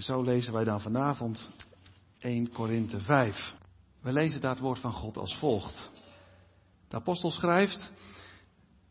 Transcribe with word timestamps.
En 0.00 0.06
zo 0.06 0.22
lezen 0.22 0.52
wij 0.52 0.64
dan 0.64 0.80
vanavond 0.80 1.50
1 2.18 2.52
Korinthe 2.52 3.00
5. 3.00 3.54
We 4.02 4.12
lezen 4.12 4.40
daar 4.40 4.50
het 4.50 4.60
woord 4.60 4.78
van 4.78 4.92
God 4.92 5.16
als 5.16 5.36
volgt. 5.38 5.90
De 6.88 6.96
apostel 6.96 7.30
schrijft, 7.30 7.92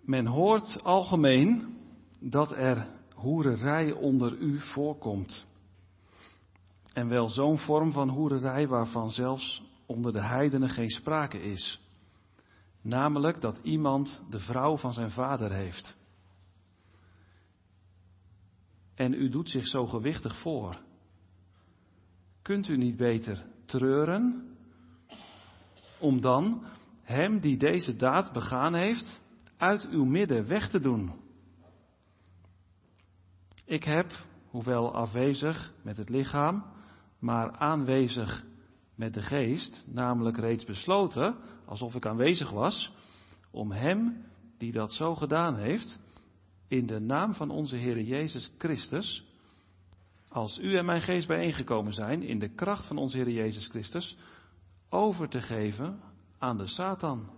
men 0.01 0.27
hoort 0.27 0.83
algemeen 0.83 1.77
dat 2.19 2.51
er 2.51 2.87
hoererij 3.15 3.91
onder 3.91 4.37
u 4.37 4.59
voorkomt. 4.59 5.45
En 6.93 7.07
wel 7.07 7.29
zo'n 7.29 7.57
vorm 7.57 7.91
van 7.91 8.09
hoererij 8.09 8.67
waarvan 8.67 9.09
zelfs 9.09 9.63
onder 9.85 10.13
de 10.13 10.23
heidenen 10.23 10.69
geen 10.69 10.89
sprake 10.89 11.41
is. 11.41 11.81
Namelijk 12.81 13.41
dat 13.41 13.59
iemand 13.63 14.23
de 14.29 14.39
vrouw 14.39 14.77
van 14.77 14.93
zijn 14.93 15.11
vader 15.11 15.51
heeft. 15.51 15.97
En 18.95 19.13
u 19.13 19.29
doet 19.29 19.49
zich 19.49 19.67
zo 19.67 19.85
gewichtig 19.85 20.41
voor. 20.41 20.87
Kunt 22.49 22.67
u 22.67 22.77
niet 22.77 22.97
beter 22.97 23.45
treuren 23.65 24.55
om 25.99 26.21
dan 26.21 26.63
hem 27.01 27.39
die 27.39 27.57
deze 27.57 27.95
daad 27.95 28.33
begaan 28.33 28.75
heeft 28.75 29.21
uit 29.57 29.87
uw 29.89 30.05
midden 30.05 30.47
weg 30.47 30.69
te 30.69 30.79
doen? 30.79 31.11
Ik 33.65 33.83
heb, 33.83 34.11
hoewel 34.49 34.93
afwezig 34.93 35.73
met 35.83 35.97
het 35.97 36.09
lichaam, 36.09 36.63
maar 37.19 37.51
aanwezig 37.51 38.45
met 38.95 39.13
de 39.13 39.21
geest, 39.21 39.85
namelijk 39.87 40.37
reeds 40.37 40.65
besloten, 40.65 41.35
alsof 41.65 41.95
ik 41.95 42.05
aanwezig 42.05 42.49
was, 42.49 42.93
om 43.51 43.71
hem 43.71 44.25
die 44.57 44.71
dat 44.71 44.91
zo 44.91 45.15
gedaan 45.15 45.55
heeft, 45.55 45.99
in 46.67 46.85
de 46.85 46.99
naam 46.99 47.33
van 47.33 47.49
onze 47.49 47.77
Heer 47.77 48.01
Jezus 48.01 48.51
Christus, 48.57 49.28
als 50.29 50.59
u 50.59 50.77
en 50.77 50.85
mijn 50.85 51.01
geest 51.01 51.27
bijeengekomen 51.27 51.93
zijn, 51.93 52.23
in 52.23 52.39
de 52.39 52.49
kracht 52.49 52.87
van 52.87 52.97
onze 52.97 53.17
Heer 53.17 53.29
Jezus 53.29 53.67
Christus, 53.67 54.17
over 54.89 55.29
te 55.29 55.41
geven 55.41 55.99
aan 56.37 56.57
de 56.57 56.67
Satan, 56.67 57.29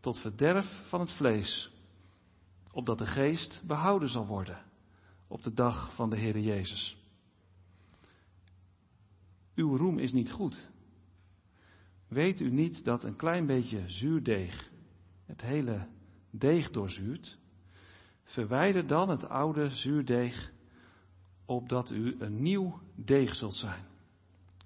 tot 0.00 0.20
verderf 0.20 0.88
van 0.88 1.00
het 1.00 1.12
vlees, 1.12 1.70
opdat 2.72 2.98
de 2.98 3.06
geest 3.06 3.62
behouden 3.66 4.08
zal 4.08 4.26
worden 4.26 4.62
op 5.26 5.42
de 5.42 5.52
dag 5.52 5.94
van 5.94 6.10
de 6.10 6.16
Heer 6.16 6.38
Jezus. 6.38 6.96
Uw 9.54 9.76
roem 9.76 9.98
is 9.98 10.12
niet 10.12 10.30
goed. 10.30 10.68
Weet 12.08 12.40
u 12.40 12.50
niet 12.50 12.84
dat 12.84 13.04
een 13.04 13.16
klein 13.16 13.46
beetje 13.46 13.82
zuurdeeg 13.86 14.70
het 15.24 15.40
hele 15.40 15.88
deeg 16.30 16.70
doorzuurt? 16.70 17.38
Verwijder 18.22 18.86
dan 18.86 19.08
het 19.08 19.28
oude 19.28 19.70
zuurdeeg, 19.70 20.52
opdat 21.50 21.90
u 21.90 22.16
een 22.18 22.42
nieuw 22.42 22.80
deeg 22.94 23.34
zult 23.34 23.54
zijn. 23.54 23.84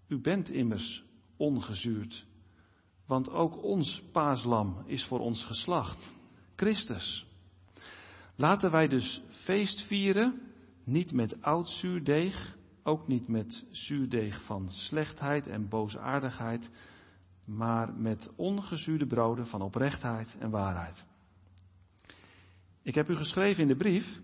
U 0.09 0.21
bent 0.21 0.51
immers 0.51 1.05
ongezuurd, 1.37 2.27
want 3.07 3.31
ook 3.31 3.63
ons 3.63 4.03
paaslam 4.13 4.83
is 4.87 5.05
voor 5.05 5.19
ons 5.19 5.45
geslacht, 5.45 6.15
Christus. 6.57 7.27
Laten 8.37 8.71
wij 8.71 8.89
dus 8.89 9.23
feest 9.31 9.83
vieren, 9.87 10.41
niet 10.85 11.13
met 11.13 11.43
oud 11.43 11.69
zuurdeeg, 11.69 12.57
ook 12.83 13.09
niet 13.09 13.29
met 13.29 13.67
zuurdeeg 13.71 14.45
van 14.45 14.69
slechtheid 14.69 15.47
en 15.47 15.69
boosaardigheid, 15.69 16.71
maar 17.45 17.95
met 17.95 18.31
ongezuurde 18.37 19.07
broden 19.07 19.47
van 19.47 19.63
oprechtheid 19.63 20.37
en 20.39 20.51
waarheid. 20.51 21.05
Ik 22.83 22.95
heb 22.95 23.09
u 23.09 23.15
geschreven 23.15 23.63
in 23.63 23.69
de 23.69 23.77
brief 23.77 24.21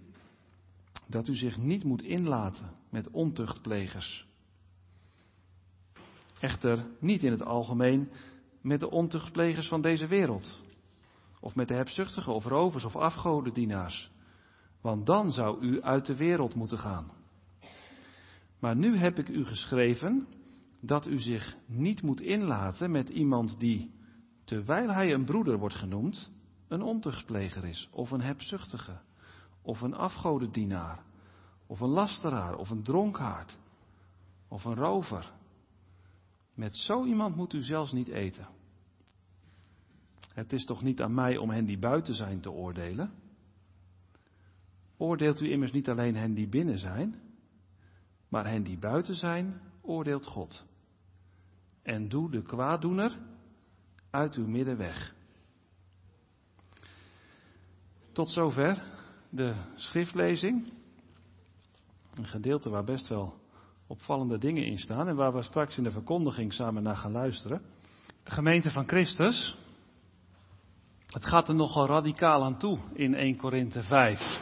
dat 1.11 1.29
u 1.29 1.35
zich 1.35 1.59
niet 1.59 1.85
moet 1.85 2.03
inlaten 2.03 2.71
met 2.91 3.11
ontuchtplegers. 3.11 4.27
Echter 6.41 6.87
niet 7.01 7.23
in 7.23 7.31
het 7.31 7.43
algemeen 7.43 8.11
met 8.61 8.81
de 8.81 8.91
ontuchtplegers 8.91 9.69
van 9.69 9.81
deze 9.81 10.07
wereld, 10.07 10.63
of 11.41 11.55
met 11.55 11.69
de 11.69 11.75
hebzuchtigen 11.75 12.35
of 12.35 12.45
rovers 12.45 12.85
of 12.85 12.97
afgodendienaars, 12.97 14.11
want 14.81 15.07
dan 15.07 15.33
zou 15.33 15.61
u 15.61 15.83
uit 15.83 16.07
de 16.07 16.17
wereld 16.17 16.55
moeten 16.55 16.79
gaan. 16.79 17.11
Maar 18.59 18.77
nu 18.77 18.97
heb 18.97 19.19
ik 19.19 19.29
u 19.29 19.45
geschreven 19.45 20.27
dat 20.81 21.07
u 21.07 21.19
zich 21.19 21.57
niet 21.67 22.03
moet 22.03 22.21
inlaten 22.21 22.91
met 22.91 23.09
iemand 23.09 23.61
die, 23.61 23.95
terwijl 24.45 24.89
hij 24.89 25.13
een 25.13 25.25
broeder 25.25 25.59
wordt 25.59 25.75
genoemd, 25.75 26.31
een 26.69 26.83
ontuchtpleger 26.83 27.65
is, 27.65 27.89
of 27.93 28.11
een 28.11 28.21
hebzuchtige, 28.21 29.01
of 29.63 29.81
een 29.81 29.95
afgodendienaar, 29.95 31.03
of 31.67 31.81
een 31.81 31.89
lasteraar, 31.89 32.57
of 32.57 32.71
een 32.71 32.83
dronkaard, 32.83 33.59
of 34.49 34.65
een 34.65 34.75
rover. 34.75 35.33
Met 36.55 36.77
zo 36.77 37.05
iemand 37.05 37.37
moet 37.37 37.53
u 37.53 37.63
zelfs 37.63 37.93
niet 37.93 38.09
eten. 38.09 38.49
Het 40.35 40.53
is 40.53 40.65
toch 40.65 40.83
niet 40.83 41.03
aan 41.03 41.15
mij 41.15 41.37
om 41.37 41.51
hen 41.51 41.65
die 41.65 41.79
buiten 41.79 42.15
zijn 42.15 42.41
te 42.41 42.51
oordelen? 42.51 43.13
Oordeelt 44.97 45.41
u 45.41 45.51
immers 45.51 45.73
niet 45.73 45.89
alleen 45.89 46.17
hen 46.17 46.35
die 46.35 46.49
binnen 46.49 46.79
zijn, 46.79 47.21
maar 48.29 48.47
hen 48.47 48.63
die 48.63 48.79
buiten 48.79 49.15
zijn, 49.15 49.61
oordeelt 49.81 50.27
God. 50.27 50.65
En 51.83 52.09
doe 52.09 52.31
de 52.31 52.43
kwaaddoener 52.43 53.19
uit 54.11 54.35
uw 54.35 54.47
midden 54.47 54.77
weg. 54.77 55.15
Tot 58.13 58.31
zover 58.31 59.00
de 59.31 59.55
schriftlezing. 59.75 60.73
Een 62.15 62.27
gedeelte 62.27 62.71
waar 62.71 62.85
best 62.85 63.09
wel 63.09 63.35
opvallende 63.87 64.39
dingen 64.39 64.65
in 64.65 64.79
staan 64.79 65.09
en 65.09 65.17
waar 65.17 65.33
we 65.33 65.43
straks 65.43 65.77
in 65.77 65.83
de 65.83 65.91
verkondiging 65.91 66.53
samen 66.53 66.83
naar 66.83 66.97
gaan 66.97 67.13
luisteren. 67.13 67.63
Gemeente 68.25 68.71
van 68.71 68.89
Christus. 68.89 69.57
Het 71.07 71.25
gaat 71.25 71.49
er 71.49 71.55
nogal 71.55 71.87
radicaal 71.87 72.45
aan 72.45 72.59
toe 72.59 72.79
in 72.93 73.15
1 73.15 73.37
Korinthe 73.37 73.83
5. 73.83 74.41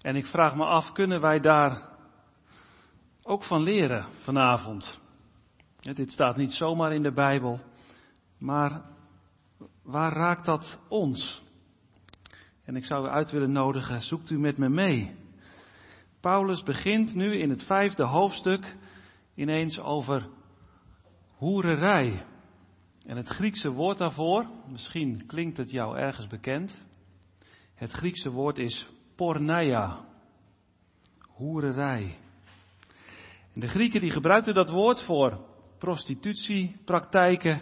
En 0.00 0.16
ik 0.16 0.26
vraag 0.26 0.56
me 0.56 0.64
af, 0.64 0.92
kunnen 0.92 1.20
wij 1.20 1.40
daar 1.40 1.88
ook 3.22 3.44
van 3.44 3.62
leren 3.62 4.06
vanavond? 4.22 5.00
Dit 5.80 6.10
staat 6.10 6.36
niet 6.36 6.52
zomaar 6.52 6.92
in 6.92 7.02
de 7.02 7.12
Bijbel, 7.12 7.60
maar 8.38 8.82
waar 9.82 10.12
raakt 10.12 10.44
dat 10.44 10.78
ons? 10.88 11.42
En 12.64 12.76
ik 12.76 12.84
zou 12.84 13.06
u 13.06 13.08
uit 13.08 13.30
willen 13.30 13.52
nodigen, 13.52 14.00
zoekt 14.00 14.30
u 14.30 14.38
met 14.38 14.56
me 14.56 14.68
mee. 14.68 15.12
Paulus 16.20 16.62
begint 16.62 17.14
nu 17.14 17.38
in 17.38 17.50
het 17.50 17.64
vijfde 17.64 18.04
hoofdstuk 18.04 18.76
ineens 19.34 19.78
over 19.78 20.28
hoererij. 21.36 22.24
En 23.06 23.16
het 23.16 23.28
Griekse 23.28 23.70
woord 23.70 23.98
daarvoor, 23.98 24.46
misschien 24.68 25.26
klinkt 25.26 25.56
het 25.56 25.70
jou 25.70 25.98
ergens 25.98 26.26
bekend. 26.26 26.84
Het 27.74 27.90
Griekse 27.90 28.30
woord 28.30 28.58
is 28.58 28.88
porneia, 29.16 30.04
hoererij. 31.20 32.18
En 33.54 33.60
de 33.60 33.68
Grieken 33.68 34.00
die 34.00 34.10
gebruikten 34.10 34.54
dat 34.54 34.70
woord 34.70 35.02
voor 35.02 35.46
prostitutiepraktijken 35.78 37.60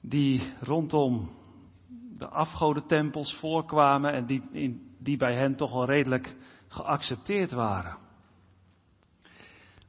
die 0.00 0.52
rondom 0.60 1.35
de 2.18 2.28
afgodentempels 2.28 3.34
voorkwamen 3.34 4.12
en 4.12 4.26
die, 4.26 4.42
in, 4.52 4.96
die 4.98 5.16
bij 5.16 5.34
hen 5.34 5.56
toch 5.56 5.72
wel 5.72 5.84
redelijk 5.84 6.36
geaccepteerd 6.68 7.52
waren. 7.52 7.96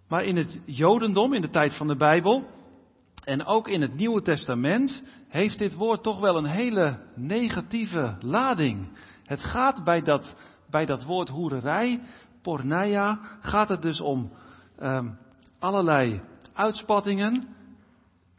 Maar 0.08 0.24
in 0.24 0.36
het 0.36 0.62
Jodendom, 0.66 1.34
in 1.34 1.42
de 1.42 1.50
tijd 1.50 1.78
van 1.78 1.88
de 1.88 1.96
Bijbel, 1.96 2.46
en 3.24 3.46
ook 3.46 3.68
in 3.68 3.82
het 3.82 3.96
Nieuwe 3.96 4.22
Testament, 4.22 5.04
heeft 5.28 5.58
dit 5.58 5.74
woord 5.74 6.04
toch 6.04 6.20
wel 6.20 6.38
een 6.38 6.46
hele 6.46 7.00
negatieve 7.16 8.16
lading. 8.20 8.98
Het 9.24 9.40
gaat 9.40 9.84
bij 9.84 10.02
dat, 10.02 10.36
bij 10.70 10.86
dat 10.86 11.04
woord 11.04 11.30
hoererij, 11.30 12.02
porneia, 12.42 13.20
gaat 13.40 13.70
het 13.70 13.82
dus 13.82 14.02
om 14.02 14.32
um, 14.80 15.18
allerlei 15.60 16.22
uitspattingen 16.54 17.56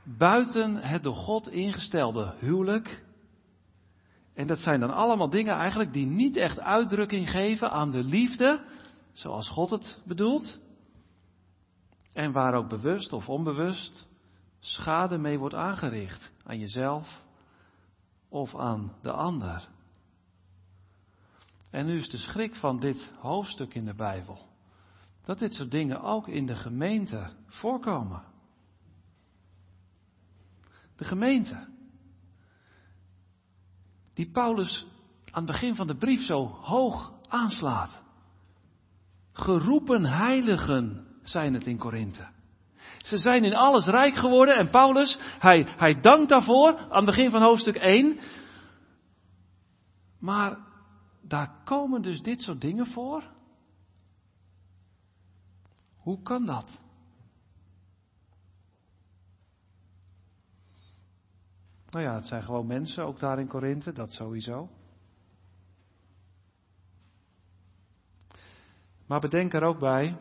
buiten 0.04 0.76
het 0.76 1.02
door 1.02 1.14
God 1.14 1.48
ingestelde 1.48 2.34
huwelijk. 2.38 3.06
En 4.38 4.46
dat 4.46 4.58
zijn 4.58 4.80
dan 4.80 4.90
allemaal 4.90 5.30
dingen 5.30 5.54
eigenlijk 5.54 5.92
die 5.92 6.06
niet 6.06 6.36
echt 6.36 6.60
uitdrukking 6.60 7.30
geven 7.30 7.70
aan 7.70 7.90
de 7.90 8.04
liefde, 8.04 8.64
zoals 9.12 9.48
God 9.48 9.70
het 9.70 10.00
bedoelt. 10.04 10.58
En 12.12 12.32
waar 12.32 12.54
ook 12.54 12.68
bewust 12.68 13.12
of 13.12 13.28
onbewust 13.28 14.06
schade 14.58 15.18
mee 15.18 15.38
wordt 15.38 15.54
aangericht 15.54 16.32
aan 16.44 16.58
jezelf 16.58 17.24
of 18.28 18.56
aan 18.56 18.92
de 19.02 19.12
ander. 19.12 19.68
En 21.70 21.86
nu 21.86 21.98
is 21.98 22.08
de 22.08 22.18
schrik 22.18 22.54
van 22.54 22.80
dit 22.80 23.12
hoofdstuk 23.18 23.74
in 23.74 23.84
de 23.84 23.94
Bijbel 23.94 24.46
dat 25.24 25.38
dit 25.38 25.54
soort 25.54 25.70
dingen 25.70 26.00
ook 26.00 26.28
in 26.28 26.46
de 26.46 26.56
gemeente 26.56 27.30
voorkomen. 27.46 28.22
De 30.96 31.04
gemeente. 31.04 31.76
Die 34.18 34.30
Paulus 34.30 34.86
aan 35.30 35.42
het 35.42 35.52
begin 35.52 35.74
van 35.74 35.86
de 35.86 35.96
brief 35.96 36.24
zo 36.24 36.46
hoog 36.46 37.12
aanslaat. 37.28 38.02
Geroepen 39.32 40.04
heiligen 40.04 41.06
zijn 41.22 41.54
het 41.54 41.66
in 41.66 41.78
Korinthe. 41.78 42.28
Ze 42.98 43.18
zijn 43.18 43.44
in 43.44 43.54
alles 43.54 43.86
rijk 43.86 44.14
geworden 44.14 44.56
en 44.56 44.70
Paulus, 44.70 45.18
hij, 45.20 45.66
hij 45.76 46.00
dankt 46.00 46.28
daarvoor 46.28 46.78
aan 46.78 47.06
het 47.06 47.16
begin 47.16 47.30
van 47.30 47.42
hoofdstuk 47.42 47.76
1. 47.76 48.18
Maar 50.18 50.58
daar 51.22 51.62
komen 51.64 52.02
dus 52.02 52.20
dit 52.20 52.42
soort 52.42 52.60
dingen 52.60 52.86
voor. 52.86 53.22
Hoe 55.96 56.22
kan 56.22 56.46
dat? 56.46 56.78
Nou 61.90 62.04
ja, 62.04 62.14
het 62.14 62.26
zijn 62.26 62.42
gewoon 62.42 62.66
mensen, 62.66 63.04
ook 63.04 63.18
daar 63.18 63.38
in 63.38 63.48
Korinthe, 63.48 63.92
dat 63.92 64.12
sowieso. 64.12 64.68
Maar 69.06 69.20
bedenk 69.20 69.54
er 69.54 69.62
ook 69.62 69.78
bij, 69.78 70.16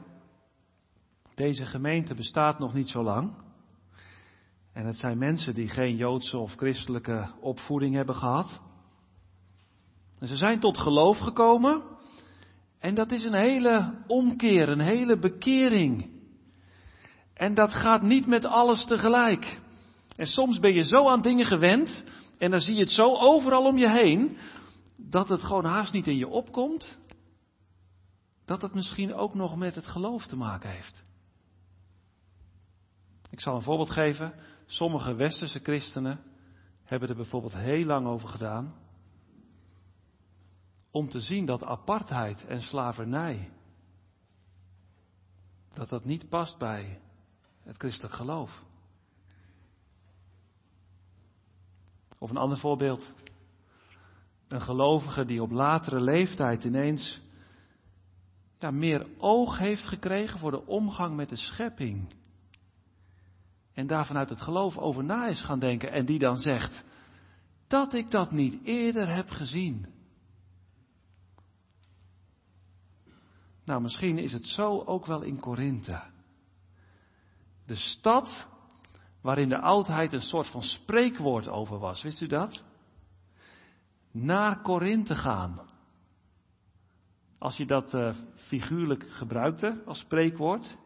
deze 1.35 1.65
gemeente 1.65 2.15
bestaat 2.15 2.59
nog 2.59 2.73
niet 2.73 2.89
zo 2.89 3.03
lang. 3.03 3.33
En 4.73 4.85
het 4.85 4.97
zijn 4.97 5.17
mensen 5.17 5.53
die 5.53 5.67
geen 5.67 5.95
Joodse 5.95 6.37
of 6.37 6.55
christelijke 6.55 7.29
opvoeding 7.39 7.95
hebben 7.95 8.15
gehad. 8.15 8.61
En 10.19 10.27
ze 10.27 10.35
zijn 10.35 10.59
tot 10.59 10.79
geloof 10.79 11.17
gekomen. 11.17 11.83
En 12.79 12.95
dat 12.95 13.11
is 13.11 13.23
een 13.23 13.37
hele 13.37 14.03
omkeer, 14.07 14.69
een 14.69 14.79
hele 14.79 15.19
bekering. 15.19 16.09
En 17.33 17.53
dat 17.53 17.73
gaat 17.73 18.01
niet 18.01 18.27
met 18.27 18.45
alles 18.45 18.85
tegelijk. 18.85 19.59
En 20.17 20.25
soms 20.25 20.59
ben 20.59 20.73
je 20.73 20.83
zo 20.83 21.07
aan 21.07 21.21
dingen 21.21 21.45
gewend. 21.45 22.03
En 22.37 22.51
dan 22.51 22.59
zie 22.59 22.73
je 22.73 22.79
het 22.79 22.91
zo 22.91 23.17
overal 23.17 23.65
om 23.65 23.77
je 23.77 23.91
heen. 23.91 24.37
Dat 24.95 25.29
het 25.29 25.43
gewoon 25.43 25.65
haast 25.65 25.93
niet 25.93 26.07
in 26.07 26.17
je 26.17 26.27
opkomt. 26.27 26.97
Dat 28.45 28.61
het 28.61 28.73
misschien 28.73 29.13
ook 29.13 29.33
nog 29.33 29.55
met 29.55 29.75
het 29.75 29.85
geloof 29.85 30.27
te 30.27 30.35
maken 30.35 30.69
heeft. 30.69 31.03
Ik 33.29 33.39
zal 33.39 33.55
een 33.55 33.61
voorbeeld 33.61 33.91
geven. 33.91 34.33
Sommige 34.65 35.13
westerse 35.13 35.59
christenen 35.59 36.19
hebben 36.83 37.09
er 37.09 37.15
bijvoorbeeld 37.15 37.55
heel 37.55 37.85
lang 37.85 38.07
over 38.07 38.27
gedaan. 38.27 38.75
Om 40.91 41.09
te 41.09 41.21
zien 41.21 41.45
dat 41.45 41.65
apartheid 41.65 42.45
en 42.45 42.61
slavernij. 42.61 43.51
Dat 45.73 45.89
dat 45.89 46.05
niet 46.05 46.29
past 46.29 46.57
bij 46.57 47.01
het 47.63 47.77
christelijk 47.77 48.13
geloof. 48.13 48.65
Of 52.19 52.29
een 52.29 52.37
ander 52.37 52.57
voorbeeld. 52.57 53.13
Een 54.47 54.61
gelovige 54.61 55.25
die 55.25 55.41
op 55.41 55.51
latere 55.51 56.01
leeftijd 56.01 56.63
ineens 56.63 57.21
meer 58.71 59.07
oog 59.17 59.57
heeft 59.57 59.85
gekregen 59.85 60.39
voor 60.39 60.51
de 60.51 60.65
omgang 60.65 61.15
met 61.15 61.29
de 61.29 61.35
schepping. 61.35 62.13
En 63.73 63.87
daar 63.87 64.05
vanuit 64.05 64.29
het 64.29 64.41
geloof 64.41 64.77
over 64.77 65.03
na 65.03 65.27
is 65.27 65.41
gaan 65.41 65.59
denken. 65.59 65.91
En 65.91 66.05
die 66.05 66.19
dan 66.19 66.37
zegt, 66.37 66.85
dat 67.67 67.93
ik 67.93 68.11
dat 68.11 68.31
niet 68.31 68.63
eerder 68.63 69.15
heb 69.15 69.29
gezien. 69.29 69.95
Nou, 73.65 73.81
misschien 73.81 74.17
is 74.17 74.33
het 74.33 74.45
zo 74.45 74.83
ook 74.85 75.05
wel 75.05 75.21
in 75.21 75.39
Korinthe. 75.39 76.01
De 77.65 77.75
stad 77.75 78.47
waarin 79.27 79.49
de 79.49 79.59
oudheid 79.59 80.13
een 80.13 80.21
soort 80.21 80.47
van 80.47 80.63
spreekwoord 80.63 81.47
over 81.47 81.79
was. 81.79 82.03
Wist 82.03 82.21
u 82.21 82.27
dat? 82.27 82.63
Naar 84.11 84.61
Korinthe 84.61 85.15
gaan. 85.15 85.69
Als 87.37 87.57
je 87.57 87.65
dat 87.65 87.93
uh, 87.93 88.13
figuurlijk 88.35 89.05
gebruikte 89.09 89.81
als 89.85 89.99
spreekwoord, 89.99 90.77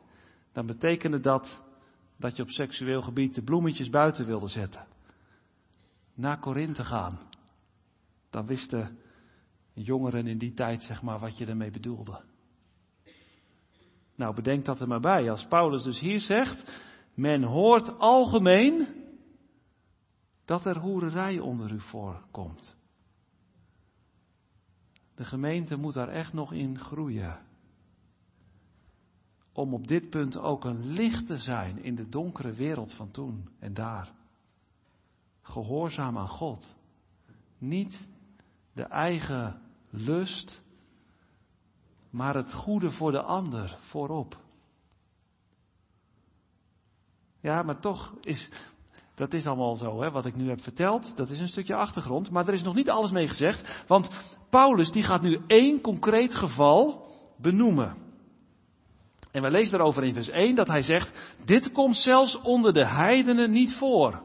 dan 0.52 0.66
betekende 0.66 1.20
dat 1.20 1.62
dat 2.18 2.36
je 2.36 2.44
op 2.44 2.50
seksueel 2.50 3.02
gebied 3.02 3.36
de 3.36 3.44
bloemetjes 3.44 3.90
buiten 3.90 4.26
wilde 4.26 4.48
zetten. 4.48 4.88
Naar 6.14 6.40
Korinthe 6.40 6.84
gaan. 6.84 7.20
Dan 8.30 8.46
wisten 8.46 8.98
jongeren 9.74 10.28
in 10.28 10.38
die 10.38 10.54
tijd, 10.54 10.84
zeg 10.84 11.02
maar, 11.02 11.20
wat 11.20 11.38
je 11.38 11.46
ermee 11.46 11.72
bedoelde. 11.72 12.24
Nou, 14.16 14.36
bedenk 14.36 14.66
dat 14.66 14.80
er 14.80 14.88
maar 14.88 15.00
bij. 15.00 15.32
Als 15.32 15.48
Paulus 15.48 15.84
dus 15.84 16.00
hier 16.00 16.20
zegt, 16.20 16.90
men 17.14 17.44
hoort 17.44 17.98
algemeen 18.00 18.88
dat 20.46 20.66
er 20.66 20.78
hoererij 20.78 21.40
onder 21.40 21.72
u 21.72 21.80
voorkomt. 21.80 22.76
De 25.16 25.26
gemeente 25.26 25.76
moet 25.76 25.94
daar 25.94 26.10
echt 26.10 26.34
nog 26.34 26.54
in 26.54 26.80
groeien. 26.80 27.40
Om 29.54 29.74
op 29.74 29.88
dit 29.88 30.10
punt 30.10 30.38
ook 30.38 30.66
een 30.66 30.88
licht 30.88 31.28
te 31.28 31.38
zijn 31.38 31.84
in 31.84 31.96
de 31.96 32.10
donkere 32.10 32.54
wereld 32.54 32.94
van 32.94 33.12
toen 33.12 33.50
en 33.60 33.74
daar. 33.74 34.12
Gehoorzaam 35.42 36.18
aan 36.18 36.28
God. 36.28 36.76
Niet 37.58 38.08
de 38.74 38.84
eigen 38.84 39.62
lust, 39.90 40.62
maar 42.10 42.36
het 42.36 42.54
goede 42.54 42.92
voor 42.92 43.12
de 43.12 43.22
ander 43.22 43.78
voorop. 43.80 44.40
Ja, 47.42 47.62
maar 47.62 47.80
toch 47.80 48.14
is, 48.22 48.50
dat 49.16 49.34
is 49.34 49.46
allemaal 49.46 49.76
zo, 49.76 50.02
hè, 50.02 50.12
wat 50.12 50.26
ik 50.26 50.36
nu 50.36 50.50
heb 50.50 50.62
verteld. 50.62 51.16
Dat 51.16 51.30
is 51.30 51.40
een 51.40 51.48
stukje 51.48 51.76
achtergrond, 51.76 52.30
maar 52.30 52.48
er 52.48 52.54
is 52.54 52.64
nog 52.64 52.76
niet 52.76 52.90
alles 52.90 53.12
mee 53.12 53.28
gezegd. 53.28 53.84
Want 53.88 54.10
Paulus 54.50 54.92
die 54.92 55.04
gaat 55.04 55.22
nu 55.22 55.42
één 55.48 55.82
concreet 55.82 56.36
geval 56.36 57.10
benoemen. 57.38 57.98
En 59.32 59.42
we 59.42 59.50
lezen 59.50 59.72
daarover 59.72 60.04
in 60.04 60.14
vers 60.14 60.30
1 60.30 60.56
dat 60.56 60.68
hij 60.68 60.82
zegt, 60.82 61.36
dit 61.46 61.72
komt 61.72 61.96
zelfs 61.96 62.42
onder 62.42 62.74
de 62.74 62.88
heidenen 62.88 63.52
niet 63.52 63.76
voor. 63.76 64.22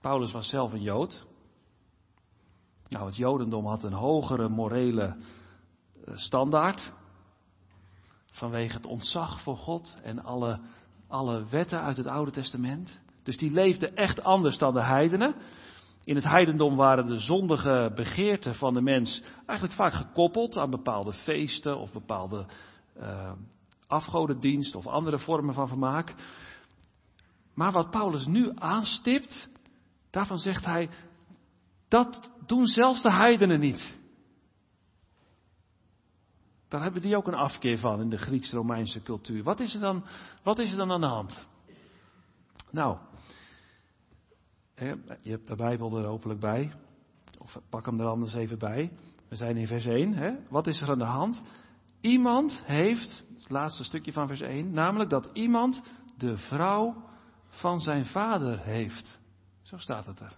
Paulus 0.00 0.32
was 0.32 0.48
zelf 0.48 0.72
een 0.72 0.82
Jood. 0.82 1.26
Nou, 2.88 3.06
het 3.06 3.16
Jodendom 3.16 3.66
had 3.66 3.84
een 3.84 3.92
hogere 3.92 4.48
morele 4.48 5.16
eh, 6.04 6.16
standaard. 6.16 6.92
Vanwege 8.32 8.76
het 8.76 8.86
ontzag 8.86 9.42
voor 9.42 9.56
God 9.56 9.98
en 10.02 10.22
alle, 10.22 10.60
alle 11.12 11.44
wetten 11.50 11.80
uit 11.80 11.96
het 11.96 12.06
Oude 12.06 12.30
Testament. 12.30 13.00
Dus 13.22 13.36
die 13.36 13.50
leefden 13.50 13.94
echt 13.94 14.22
anders 14.22 14.58
dan 14.58 14.74
de 14.74 14.82
heidenen. 14.82 15.34
In 16.04 16.14
het 16.14 16.24
heidendom 16.24 16.76
waren 16.76 17.06
de 17.06 17.18
zondige 17.18 17.92
begeerten 17.94 18.54
van 18.54 18.74
de 18.74 18.80
mens 18.80 19.22
eigenlijk 19.46 19.78
vaak 19.78 19.92
gekoppeld 19.92 20.56
aan 20.56 20.70
bepaalde 20.70 21.12
feesten 21.12 21.78
of 21.78 21.92
bepaalde 21.92 22.46
uh, 23.00 23.32
afgodendienst 23.86 24.74
of 24.74 24.86
andere 24.86 25.18
vormen 25.18 25.54
van 25.54 25.68
vermaak. 25.68 26.14
Maar 27.54 27.72
wat 27.72 27.90
Paulus 27.90 28.26
nu 28.26 28.52
aanstipt, 28.54 29.50
daarvan 30.10 30.38
zegt 30.38 30.64
hij, 30.64 30.88
dat 31.88 32.32
doen 32.46 32.66
zelfs 32.66 33.02
de 33.02 33.12
heidenen 33.12 33.60
niet. 33.60 34.00
Daar 36.72 36.82
hebben 36.82 37.02
die 37.02 37.16
ook 37.16 37.26
een 37.26 37.34
afkeer 37.34 37.78
van 37.78 38.00
in 38.00 38.08
de 38.08 38.18
Grieks-Romeinse 38.18 39.02
cultuur. 39.02 39.42
Wat 39.42 39.60
is, 39.60 39.74
er 39.74 39.80
dan, 39.80 40.04
wat 40.42 40.58
is 40.58 40.70
er 40.70 40.76
dan 40.76 40.92
aan 40.92 41.00
de 41.00 41.06
hand? 41.06 41.46
Nou, 42.70 42.98
je 45.22 45.30
hebt 45.30 45.48
de 45.48 45.56
Bijbel 45.56 45.98
er 45.98 46.06
hopelijk 46.06 46.40
bij. 46.40 46.72
Of 47.38 47.60
pak 47.68 47.86
hem 47.86 48.00
er 48.00 48.06
anders 48.06 48.34
even 48.34 48.58
bij. 48.58 48.92
We 49.28 49.36
zijn 49.36 49.56
in 49.56 49.66
vers 49.66 49.84
1. 49.84 50.14
Hè? 50.14 50.34
Wat 50.48 50.66
is 50.66 50.80
er 50.80 50.90
aan 50.90 50.98
de 50.98 51.04
hand? 51.04 51.42
Iemand 52.00 52.62
heeft, 52.64 53.26
het 53.34 53.50
laatste 53.50 53.84
stukje 53.84 54.12
van 54.12 54.26
vers 54.26 54.40
1, 54.40 54.70
namelijk 54.70 55.10
dat 55.10 55.30
iemand 55.32 55.82
de 56.16 56.36
vrouw 56.36 57.04
van 57.48 57.78
zijn 57.78 58.06
vader 58.06 58.60
heeft. 58.60 59.18
Zo 59.62 59.76
staat 59.76 60.06
het 60.06 60.20
er. 60.20 60.36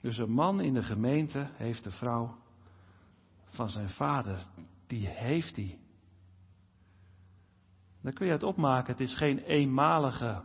Dus 0.00 0.18
een 0.18 0.32
man 0.32 0.60
in 0.60 0.74
de 0.74 0.82
gemeente 0.82 1.50
heeft 1.52 1.84
de 1.84 1.90
vrouw 1.90 2.46
van 3.58 3.70
zijn 3.70 3.88
vader. 3.88 4.46
Die 4.86 5.08
heeft 5.08 5.56
hij. 5.56 5.78
Dan 8.02 8.12
kun 8.12 8.26
je 8.26 8.32
het 8.32 8.42
opmaken. 8.42 8.92
Het 8.92 9.00
is 9.00 9.16
geen 9.16 9.38
eenmalige 9.38 10.44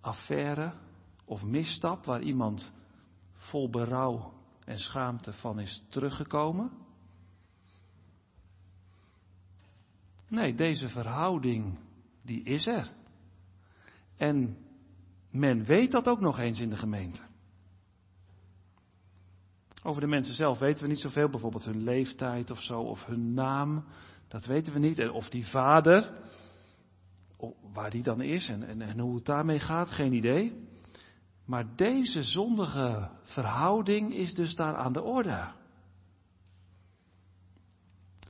affaire 0.00 0.74
of 1.24 1.42
misstap 1.42 2.04
waar 2.04 2.22
iemand 2.22 2.72
vol 3.32 3.70
berouw 3.70 4.32
en 4.64 4.78
schaamte 4.78 5.32
van 5.32 5.58
is 5.58 5.84
teruggekomen. 5.88 6.70
Nee, 10.28 10.54
deze 10.54 10.88
verhouding, 10.88 11.78
die 12.22 12.42
is 12.42 12.66
er. 12.66 12.92
En 14.16 14.66
men 15.30 15.64
weet 15.64 15.92
dat 15.92 16.08
ook 16.08 16.20
nog 16.20 16.38
eens 16.38 16.60
in 16.60 16.70
de 16.70 16.76
gemeente. 16.76 17.27
Over 19.82 20.00
de 20.00 20.06
mensen 20.06 20.34
zelf 20.34 20.58
weten 20.58 20.82
we 20.82 20.88
niet 20.88 21.00
zoveel, 21.00 21.28
bijvoorbeeld 21.28 21.64
hun 21.64 21.82
leeftijd 21.82 22.50
of 22.50 22.62
zo, 22.62 22.80
of 22.80 23.06
hun 23.06 23.34
naam, 23.34 23.84
dat 24.28 24.46
weten 24.46 24.72
we 24.72 24.78
niet. 24.78 24.98
En 24.98 25.10
of 25.10 25.28
die 25.28 25.46
vader, 25.46 26.12
waar 27.72 27.90
die 27.90 28.02
dan 28.02 28.20
is 28.20 28.48
en, 28.48 28.80
en, 28.80 28.98
hoe 28.98 29.14
het 29.14 29.24
daarmee 29.24 29.58
gaat, 29.58 29.90
geen 29.90 30.12
idee. 30.12 30.66
Maar 31.44 31.76
deze 31.76 32.22
zondige 32.22 33.10
verhouding 33.22 34.14
is 34.14 34.34
dus 34.34 34.54
daar 34.54 34.76
aan 34.76 34.92
de 34.92 35.02
orde. 35.02 35.56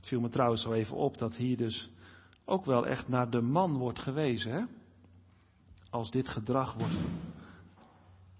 viel 0.01 0.19
me 0.19 0.29
trouwens 0.29 0.61
zo 0.61 0.71
even 0.71 0.95
op 0.95 1.17
dat 1.17 1.35
hier 1.35 1.57
dus 1.57 1.89
ook 2.45 2.65
wel 2.65 2.87
echt 2.87 3.07
naar 3.07 3.29
de 3.29 3.41
man 3.41 3.77
wordt 3.77 3.99
gewezen. 3.99 4.51
Hè? 4.51 4.63
Als 5.89 6.11
dit 6.11 6.29
gedrag 6.29 6.73
wordt, 6.73 6.97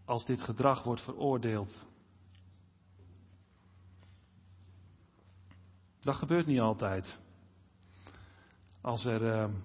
als 0.06 0.26
dit 0.26 0.42
gedrag 0.42 0.84
wordt 0.84 1.02
veroordeeld. 1.02 1.88
Dat 6.02 6.16
gebeurt 6.16 6.46
niet 6.46 6.60
altijd. 6.60 7.20
Als 8.82 9.06
er 9.06 9.22
uh, 9.22 9.56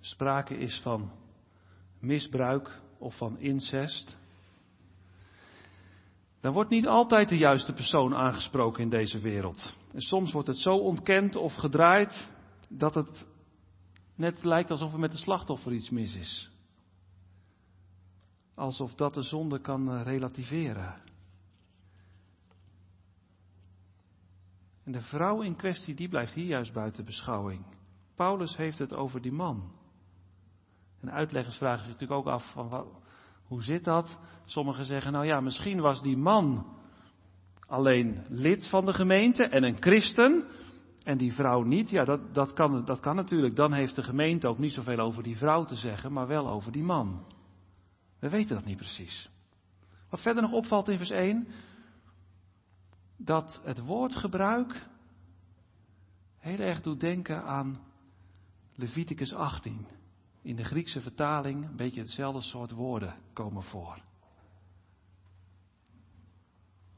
sprake 0.00 0.58
is 0.58 0.80
van 0.80 1.10
misbruik 2.00 2.80
of 2.98 3.16
van 3.16 3.38
incest, 3.38 4.16
dan 6.40 6.52
wordt 6.52 6.70
niet 6.70 6.86
altijd 6.86 7.28
de 7.28 7.36
juiste 7.36 7.72
persoon 7.72 8.14
aangesproken 8.14 8.82
in 8.82 8.88
deze 8.88 9.18
wereld. 9.18 9.74
En 9.92 10.00
soms 10.00 10.32
wordt 10.32 10.48
het 10.48 10.58
zo 10.58 10.76
ontkend 10.76 11.36
of 11.36 11.54
gedraaid 11.54 12.32
dat 12.68 12.94
het 12.94 13.26
net 14.14 14.44
lijkt 14.44 14.70
alsof 14.70 14.92
er 14.92 14.98
met 14.98 15.10
de 15.10 15.16
slachtoffer 15.16 15.72
iets 15.72 15.90
mis 15.90 16.16
is. 16.16 16.50
Alsof 18.54 18.94
dat 18.94 19.14
de 19.14 19.22
zonde 19.22 19.60
kan 19.60 19.92
eh, 19.92 20.02
relativeren. 20.02 20.94
En 24.86 24.92
de 24.92 25.00
vrouw 25.00 25.40
in 25.40 25.56
kwestie, 25.56 25.94
die 25.94 26.08
blijft 26.08 26.34
hier 26.34 26.46
juist 26.46 26.72
buiten 26.72 27.04
beschouwing. 27.04 27.64
Paulus 28.14 28.56
heeft 28.56 28.78
het 28.78 28.94
over 28.94 29.20
die 29.20 29.32
man. 29.32 29.72
En 31.00 31.10
uitleggers 31.10 31.56
vragen 31.56 31.84
zich 31.84 31.92
natuurlijk 31.92 32.20
ook 32.20 32.32
af 32.32 32.52
van 32.52 32.86
hoe 33.46 33.62
zit 33.62 33.84
dat? 33.84 34.18
Sommigen 34.44 34.84
zeggen, 34.84 35.12
nou 35.12 35.26
ja, 35.26 35.40
misschien 35.40 35.80
was 35.80 36.02
die 36.02 36.16
man 36.16 36.66
alleen 37.66 38.24
lid 38.28 38.68
van 38.68 38.84
de 38.84 38.92
gemeente 38.92 39.44
en 39.44 39.62
een 39.62 39.76
christen. 39.80 40.44
En 41.02 41.18
die 41.18 41.32
vrouw 41.32 41.62
niet. 41.62 41.90
Ja, 41.90 42.04
dat, 42.04 42.34
dat, 42.34 42.52
kan, 42.52 42.84
dat 42.84 43.00
kan 43.00 43.16
natuurlijk. 43.16 43.56
Dan 43.56 43.72
heeft 43.72 43.94
de 43.94 44.02
gemeente 44.02 44.48
ook 44.48 44.58
niet 44.58 44.72
zoveel 44.72 44.98
over 44.98 45.22
die 45.22 45.36
vrouw 45.36 45.64
te 45.64 45.76
zeggen, 45.76 46.12
maar 46.12 46.26
wel 46.26 46.48
over 46.48 46.72
die 46.72 46.82
man. 46.82 47.24
We 48.18 48.28
weten 48.28 48.54
dat 48.56 48.64
niet 48.64 48.76
precies. 48.76 49.30
Wat 50.10 50.20
verder 50.20 50.42
nog 50.42 50.52
opvalt 50.52 50.88
in 50.88 50.96
vers 50.96 51.10
1, 51.10 51.48
dat 53.16 53.60
het 53.64 53.78
woordgebruik 53.78 54.86
heel 56.38 56.58
erg 56.58 56.80
doet 56.80 57.00
denken 57.00 57.44
aan 57.44 57.80
Leviticus 58.74 59.32
18. 59.34 59.86
In 60.42 60.56
de 60.56 60.64
Griekse 60.64 61.00
vertaling 61.00 61.64
een 61.64 61.76
beetje 61.76 62.00
hetzelfde 62.00 62.40
soort 62.40 62.70
woorden 62.70 63.14
komen 63.32 63.62
voor. 63.62 64.02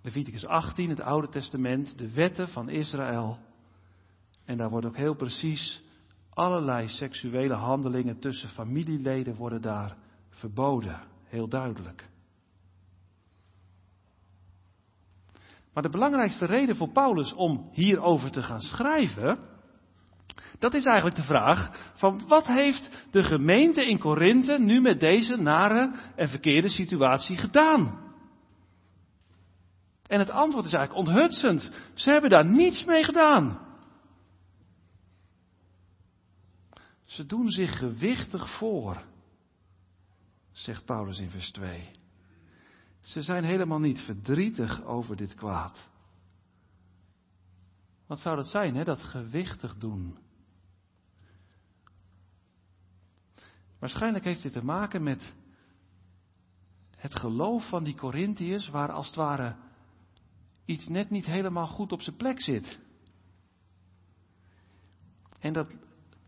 Leviticus 0.02 0.46
18, 0.46 0.88
het 0.88 1.00
Oude 1.00 1.28
Testament, 1.28 1.98
de 1.98 2.12
wetten 2.12 2.48
van 2.48 2.68
Israël. 2.68 3.38
En 4.44 4.56
daar 4.56 4.70
wordt 4.70 4.86
ook 4.86 4.96
heel 4.96 5.14
precies 5.14 5.82
allerlei 6.30 6.88
seksuele 6.88 7.54
handelingen 7.54 8.18
tussen 8.18 8.48
familieleden 8.48 9.34
worden 9.34 9.62
daar 9.62 9.96
verboden. 10.28 11.00
Heel 11.24 11.48
duidelijk. 11.48 12.08
Maar 15.78 15.90
de 15.90 15.98
belangrijkste 15.98 16.44
reden 16.44 16.76
voor 16.76 16.92
Paulus 16.92 17.32
om 17.32 17.68
hierover 17.72 18.30
te 18.30 18.42
gaan 18.42 18.60
schrijven, 18.60 19.38
dat 20.58 20.74
is 20.74 20.84
eigenlijk 20.84 21.16
de 21.16 21.22
vraag 21.22 21.90
van 21.94 22.26
wat 22.26 22.46
heeft 22.46 23.06
de 23.10 23.22
gemeente 23.22 23.86
in 23.86 23.98
Korinthe 23.98 24.58
nu 24.58 24.80
met 24.80 25.00
deze 25.00 25.36
nare 25.36 25.94
en 26.16 26.28
verkeerde 26.28 26.68
situatie 26.68 27.36
gedaan? 27.36 28.12
En 30.06 30.18
het 30.18 30.30
antwoord 30.30 30.64
is 30.64 30.72
eigenlijk 30.72 31.08
onthutsend. 31.08 31.72
Ze 31.94 32.10
hebben 32.10 32.30
daar 32.30 32.46
niets 32.46 32.84
mee 32.84 33.04
gedaan. 33.04 33.58
Ze 37.04 37.26
doen 37.26 37.50
zich 37.50 37.78
gewichtig 37.78 38.50
voor, 38.50 39.02
zegt 40.52 40.84
Paulus 40.84 41.18
in 41.18 41.30
vers 41.30 41.50
2. 41.50 41.97
Ze 43.08 43.20
zijn 43.20 43.44
helemaal 43.44 43.78
niet 43.78 44.00
verdrietig 44.00 44.84
over 44.84 45.16
dit 45.16 45.34
kwaad. 45.34 45.88
Wat 48.06 48.18
zou 48.18 48.36
dat 48.36 48.46
zijn, 48.46 48.76
hè? 48.76 48.84
dat 48.84 49.02
gewichtig 49.02 49.76
doen? 49.76 50.18
Waarschijnlijk 53.78 54.24
heeft 54.24 54.42
dit 54.42 54.52
te 54.52 54.64
maken 54.64 55.02
met 55.02 55.34
het 56.96 57.14
geloof 57.14 57.68
van 57.68 57.84
die 57.84 57.96
Corinthiërs, 57.96 58.68
waar 58.68 58.92
als 58.92 59.06
het 59.06 59.16
ware 59.16 59.56
iets 60.64 60.88
net 60.88 61.10
niet 61.10 61.26
helemaal 61.26 61.66
goed 61.66 61.92
op 61.92 62.02
zijn 62.02 62.16
plek 62.16 62.42
zit. 62.42 62.80
En 65.38 65.52
dat 65.52 65.76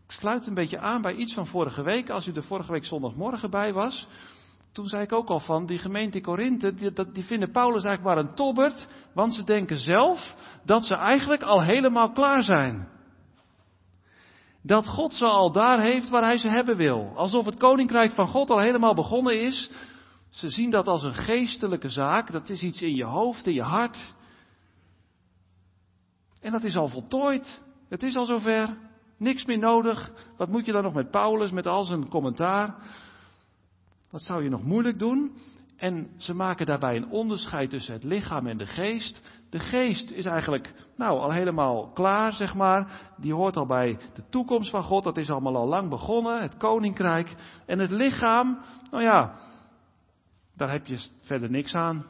sluit 0.07 0.47
een 0.47 0.53
beetje 0.53 0.79
aan 0.79 1.01
bij 1.01 1.15
iets 1.15 1.33
van 1.33 1.47
vorige 1.47 1.83
week. 1.83 2.09
Als 2.09 2.27
u 2.27 2.31
er 2.31 2.43
vorige 2.43 2.71
week 2.71 2.85
zondagmorgen 2.85 3.49
bij 3.49 3.73
was, 3.73 4.07
toen 4.71 4.85
zei 4.85 5.03
ik 5.03 5.11
ook 5.11 5.27
al 5.27 5.39
van, 5.39 5.65
die 5.65 5.79
gemeente 5.79 6.21
Korinthe, 6.21 6.73
die, 6.73 7.11
die 7.11 7.23
vinden 7.23 7.51
Paulus 7.51 7.83
eigenlijk 7.83 8.15
maar 8.15 8.25
een 8.25 8.35
tobbert, 8.35 8.87
want 9.13 9.33
ze 9.33 9.43
denken 9.43 9.77
zelf 9.77 10.35
dat 10.65 10.85
ze 10.85 10.95
eigenlijk 10.95 11.43
al 11.43 11.61
helemaal 11.61 12.11
klaar 12.11 12.43
zijn. 12.43 12.87
Dat 14.63 14.87
God 14.87 15.13
ze 15.13 15.25
al 15.25 15.51
daar 15.51 15.81
heeft 15.81 16.09
waar 16.09 16.23
hij 16.23 16.37
ze 16.37 16.49
hebben 16.49 16.77
wil. 16.77 17.11
Alsof 17.15 17.45
het 17.45 17.57
koninkrijk 17.57 18.11
van 18.11 18.27
God 18.27 18.49
al 18.49 18.59
helemaal 18.59 18.93
begonnen 18.93 19.41
is. 19.41 19.69
Ze 20.29 20.49
zien 20.49 20.69
dat 20.69 20.87
als 20.87 21.03
een 21.03 21.15
geestelijke 21.15 21.89
zaak, 21.89 22.31
dat 22.31 22.49
is 22.49 22.61
iets 22.61 22.79
in 22.79 22.95
je 22.95 23.05
hoofd, 23.05 23.47
in 23.47 23.53
je 23.53 23.61
hart. 23.61 24.13
En 26.41 26.51
dat 26.51 26.63
is 26.63 26.75
al 26.75 26.87
voltooid. 26.87 27.61
Het 27.89 28.03
is 28.03 28.15
al 28.15 28.25
zover. 28.25 28.77
Niks 29.17 29.45
meer 29.45 29.57
nodig. 29.57 30.11
Wat 30.37 30.49
moet 30.49 30.65
je 30.65 30.71
dan 30.71 30.83
nog 30.83 30.93
met 30.93 31.11
Paulus, 31.11 31.51
met 31.51 31.67
al 31.67 31.83
zijn 31.83 32.09
commentaar? 32.09 32.75
Dat 34.11 34.21
zou 34.21 34.43
je 34.43 34.49
nog 34.49 34.63
moeilijk 34.63 34.99
doen. 34.99 35.35
En 35.75 36.09
ze 36.17 36.33
maken 36.33 36.65
daarbij 36.65 36.95
een 36.95 37.09
onderscheid 37.09 37.69
tussen 37.69 37.93
het 37.93 38.03
lichaam 38.03 38.47
en 38.47 38.57
de 38.57 38.65
geest. 38.65 39.21
De 39.49 39.59
geest 39.59 40.11
is 40.11 40.25
eigenlijk, 40.25 40.73
nou, 40.97 41.19
al 41.19 41.31
helemaal 41.31 41.91
klaar, 41.91 42.33
zeg 42.33 42.55
maar. 42.55 43.11
Die 43.17 43.33
hoort 43.33 43.57
al 43.57 43.65
bij 43.65 43.97
de 44.13 44.29
toekomst 44.29 44.69
van 44.69 44.83
God. 44.83 45.03
Dat 45.03 45.17
is 45.17 45.29
allemaal 45.29 45.55
al 45.55 45.67
lang 45.67 45.89
begonnen, 45.89 46.41
het 46.41 46.57
koninkrijk. 46.57 47.35
En 47.65 47.79
het 47.79 47.91
lichaam, 47.91 48.59
nou 48.91 49.03
ja, 49.03 49.33
daar 50.55 50.71
heb 50.71 50.85
je 50.85 51.11
verder 51.21 51.49
niks 51.49 51.75
aan. 51.75 52.05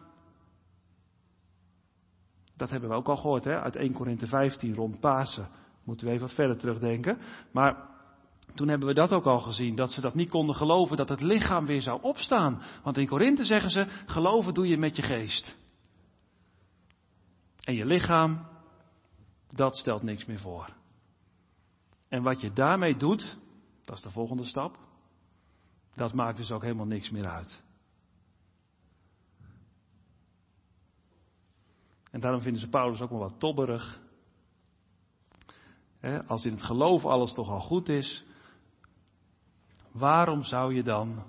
Dat 2.55 2.69
hebben 2.69 2.89
we 2.89 2.95
ook 2.95 3.09
al 3.09 3.17
gehoord, 3.17 3.43
hè, 3.43 3.61
uit 3.61 3.75
1 3.75 3.93
Korinthe 3.93 4.27
15 4.27 4.75
rond 4.75 4.99
Pasen. 4.99 5.49
Moeten 5.83 6.05
we 6.05 6.11
even 6.13 6.25
wat 6.25 6.35
verder 6.35 6.57
terugdenken. 6.57 7.17
Maar 7.51 7.90
toen 8.53 8.67
hebben 8.67 8.87
we 8.87 8.93
dat 8.93 9.11
ook 9.11 9.25
al 9.25 9.39
gezien, 9.39 9.75
dat 9.75 9.91
ze 9.91 10.01
dat 10.01 10.15
niet 10.15 10.29
konden 10.29 10.55
geloven, 10.55 10.97
dat 10.97 11.09
het 11.09 11.21
lichaam 11.21 11.65
weer 11.65 11.81
zou 11.81 12.01
opstaan. 12.01 12.61
Want 12.83 12.97
in 12.97 13.07
Korinthe 13.07 13.45
zeggen 13.45 13.69
ze, 13.69 13.85
geloven 14.05 14.53
doe 14.53 14.67
je 14.67 14.77
met 14.77 14.95
je 14.95 15.01
geest. 15.01 15.57
En 17.63 17.73
je 17.73 17.85
lichaam, 17.85 18.45
dat 19.47 19.77
stelt 19.77 20.01
niks 20.03 20.25
meer 20.25 20.39
voor. 20.39 20.73
En 22.09 22.23
wat 22.23 22.41
je 22.41 22.53
daarmee 22.53 22.97
doet, 22.97 23.37
dat 23.85 23.95
is 23.95 24.01
de 24.01 24.11
volgende 24.11 24.43
stap, 24.43 24.77
dat 25.95 26.13
maakt 26.13 26.37
dus 26.37 26.51
ook 26.51 26.61
helemaal 26.61 26.85
niks 26.85 27.09
meer 27.09 27.27
uit. 27.27 27.63
En 32.11 32.19
daarom 32.19 32.41
vinden 32.41 32.61
ze 32.61 32.69
Paulus 32.69 33.01
ook 33.01 33.09
wel 33.09 33.19
wat 33.19 33.39
tobberig. 33.39 33.99
als 36.27 36.45
in 36.45 36.51
het 36.51 36.63
geloof 36.63 37.05
alles 37.05 37.33
toch 37.33 37.49
al 37.49 37.59
goed 37.59 37.89
is, 37.89 38.25
waarom 39.91 40.43
zou 40.43 40.73
je 40.73 40.83
dan, 40.83 41.23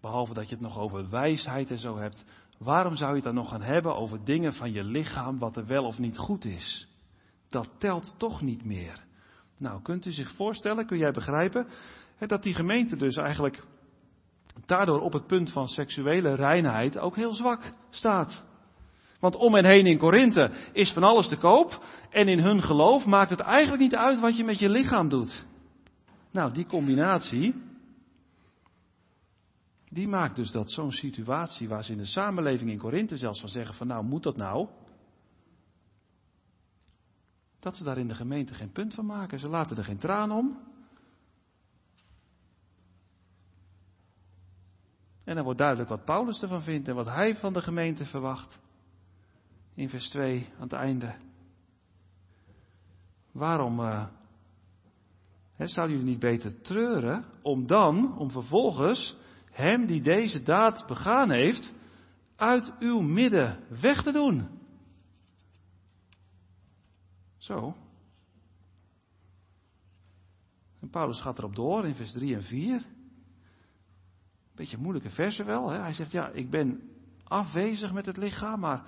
behalve 0.00 0.34
dat 0.34 0.48
je 0.48 0.54
het 0.54 0.64
nog 0.64 0.78
over 0.78 1.10
wijsheid 1.10 1.70
en 1.70 1.78
zo 1.78 1.96
hebt, 1.96 2.24
waarom 2.58 2.96
zou 2.96 3.08
je 3.10 3.16
het 3.16 3.24
dan 3.24 3.34
nog 3.34 3.50
gaan 3.50 3.62
hebben 3.62 3.96
over 3.96 4.24
dingen 4.24 4.52
van 4.52 4.72
je 4.72 4.84
lichaam 4.84 5.38
wat 5.38 5.56
er 5.56 5.66
wel 5.66 5.84
of 5.84 5.98
niet 5.98 6.18
goed 6.18 6.44
is? 6.44 6.88
Dat 7.48 7.68
telt 7.78 8.14
toch 8.18 8.42
niet 8.42 8.64
meer. 8.64 9.04
Nou, 9.58 9.82
kunt 9.82 10.06
u 10.06 10.12
zich 10.12 10.30
voorstellen, 10.30 10.86
kun 10.86 10.98
jij 10.98 11.10
begrijpen, 11.10 11.66
dat 12.18 12.42
die 12.42 12.54
gemeente 12.54 12.96
dus 12.96 13.16
eigenlijk 13.16 13.62
daardoor 14.66 15.00
op 15.00 15.12
het 15.12 15.26
punt 15.26 15.52
van 15.52 15.68
seksuele 15.68 16.34
reinheid 16.34 16.98
ook 16.98 17.16
heel 17.16 17.32
zwak 17.32 17.72
staat. 17.90 18.44
Want 19.20 19.36
om 19.36 19.54
en 19.54 19.64
heen 19.64 19.86
in 19.86 19.98
Korinthe 19.98 20.50
is 20.72 20.92
van 20.92 21.02
alles 21.02 21.28
te 21.28 21.36
koop. 21.36 21.84
En 22.10 22.28
in 22.28 22.38
hun 22.38 22.62
geloof 22.62 23.06
maakt 23.06 23.30
het 23.30 23.40
eigenlijk 23.40 23.82
niet 23.82 23.94
uit 23.94 24.20
wat 24.20 24.36
je 24.36 24.44
met 24.44 24.58
je 24.58 24.68
lichaam 24.68 25.08
doet. 25.08 25.46
Nou, 26.30 26.52
die 26.52 26.66
combinatie. 26.66 27.54
Die 29.88 30.08
maakt 30.08 30.36
dus 30.36 30.50
dat 30.50 30.70
zo'n 30.70 30.92
situatie 30.92 31.68
waar 31.68 31.84
ze 31.84 31.92
in 31.92 31.98
de 31.98 32.06
samenleving 32.06 32.70
in 32.70 32.78
Korinthe 32.78 33.16
zelfs 33.16 33.40
van 33.40 33.48
zeggen 33.48 33.74
van 33.74 33.86
nou 33.86 34.04
moet 34.04 34.22
dat 34.22 34.36
nou. 34.36 34.68
Dat 37.58 37.76
ze 37.76 37.84
daar 37.84 37.98
in 37.98 38.08
de 38.08 38.14
gemeente 38.14 38.54
geen 38.54 38.72
punt 38.72 38.94
van 38.94 39.06
maken. 39.06 39.38
Ze 39.38 39.48
laten 39.48 39.76
er 39.76 39.84
geen 39.84 39.98
traan 39.98 40.32
om. 40.32 40.58
En 45.24 45.34
dan 45.34 45.44
wordt 45.44 45.58
duidelijk 45.58 45.88
wat 45.88 46.04
Paulus 46.04 46.42
ervan 46.42 46.62
vindt 46.62 46.88
en 46.88 46.94
wat 46.94 47.06
hij 47.06 47.36
van 47.36 47.52
de 47.52 47.62
gemeente 47.62 48.04
verwacht 48.04 48.58
in 49.74 49.88
vers 49.88 50.10
2 50.10 50.48
aan 50.54 50.62
het 50.62 50.72
einde. 50.72 51.14
Waarom 53.32 53.80
uh, 53.80 54.06
zouden 55.66 55.96
jullie 55.96 56.12
niet 56.12 56.20
beter 56.20 56.60
treuren 56.60 57.24
om 57.42 57.66
dan, 57.66 58.18
om 58.18 58.30
vervolgens 58.30 59.16
hem 59.50 59.86
die 59.86 60.02
deze 60.02 60.42
daad 60.42 60.86
begaan 60.86 61.30
heeft, 61.30 61.74
uit 62.36 62.72
uw 62.78 63.00
midden 63.00 63.64
weg 63.80 64.02
te 64.02 64.12
doen? 64.12 64.48
Zo. 67.36 67.76
En 70.80 70.90
Paulus 70.90 71.20
gaat 71.20 71.38
erop 71.38 71.56
door 71.56 71.86
in 71.86 71.94
vers 71.94 72.12
3 72.12 72.34
en 72.34 72.42
4. 72.42 72.82
Beetje 74.54 74.78
moeilijke 74.78 75.10
versen 75.10 75.46
wel. 75.46 75.70
Hè? 75.70 75.78
Hij 75.78 75.92
zegt, 75.92 76.12
ja, 76.12 76.28
ik 76.28 76.50
ben 76.50 76.90
afwezig 77.24 77.92
met 77.92 78.06
het 78.06 78.16
lichaam, 78.16 78.60
maar 78.60 78.84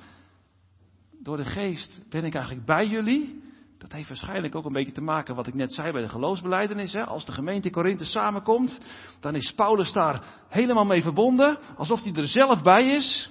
door 1.10 1.36
de 1.36 1.44
geest 1.44 2.02
ben 2.08 2.24
ik 2.24 2.34
eigenlijk 2.34 2.66
bij 2.66 2.86
jullie. 2.86 3.42
Dat 3.80 3.92
heeft 3.92 4.08
waarschijnlijk 4.08 4.54
ook 4.54 4.64
een 4.64 4.72
beetje 4.72 4.92
te 4.92 5.00
maken 5.00 5.34
wat 5.34 5.46
ik 5.46 5.54
net 5.54 5.72
zei 5.72 5.92
bij 5.92 6.02
de 6.02 6.08
geloofsbeleidenis. 6.08 6.92
Hè? 6.92 7.04
Als 7.04 7.24
de 7.24 7.32
gemeente 7.32 7.70
Korinthe 7.70 8.04
samenkomt, 8.04 8.80
dan 9.20 9.34
is 9.34 9.52
Paulus 9.52 9.92
daar 9.92 10.22
helemaal 10.48 10.84
mee 10.84 11.02
verbonden, 11.02 11.58
alsof 11.76 12.02
hij 12.02 12.12
er 12.12 12.28
zelf 12.28 12.62
bij 12.62 12.90
is. 12.90 13.30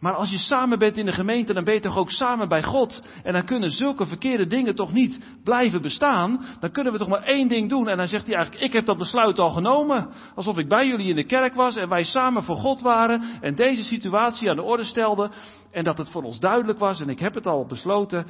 Maar 0.00 0.14
als 0.14 0.30
je 0.30 0.38
samen 0.38 0.78
bent 0.78 0.96
in 0.96 1.04
de 1.04 1.12
gemeente, 1.12 1.52
dan 1.52 1.64
ben 1.64 1.74
je 1.74 1.80
toch 1.80 1.96
ook 1.96 2.10
samen 2.10 2.48
bij 2.48 2.62
God. 2.62 3.08
En 3.22 3.32
dan 3.32 3.44
kunnen 3.44 3.70
zulke 3.70 4.06
verkeerde 4.06 4.46
dingen 4.46 4.74
toch 4.74 4.92
niet 4.92 5.20
blijven 5.44 5.82
bestaan. 5.82 6.44
Dan 6.60 6.70
kunnen 6.70 6.92
we 6.92 6.98
toch 6.98 7.08
maar 7.08 7.22
één 7.22 7.48
ding 7.48 7.68
doen. 7.68 7.88
En 7.88 7.96
dan 7.96 8.08
zegt 8.08 8.26
hij 8.26 8.34
eigenlijk, 8.34 8.64
ik 8.64 8.72
heb 8.72 8.84
dat 8.84 8.98
besluit 8.98 9.38
al 9.38 9.50
genomen. 9.50 10.10
Alsof 10.34 10.58
ik 10.58 10.68
bij 10.68 10.86
jullie 10.86 11.08
in 11.08 11.16
de 11.16 11.26
kerk 11.26 11.54
was 11.54 11.76
en 11.76 11.88
wij 11.88 12.04
samen 12.04 12.42
voor 12.42 12.56
God 12.56 12.80
waren. 12.80 13.22
En 13.40 13.54
deze 13.54 13.82
situatie 13.82 14.50
aan 14.50 14.56
de 14.56 14.62
orde 14.62 14.84
stelden. 14.84 15.30
En 15.70 15.84
dat 15.84 15.98
het 15.98 16.10
voor 16.10 16.22
ons 16.22 16.40
duidelijk 16.40 16.78
was. 16.78 17.00
En 17.00 17.08
ik 17.08 17.18
heb 17.18 17.34
het 17.34 17.46
al 17.46 17.66
besloten. 17.66 18.26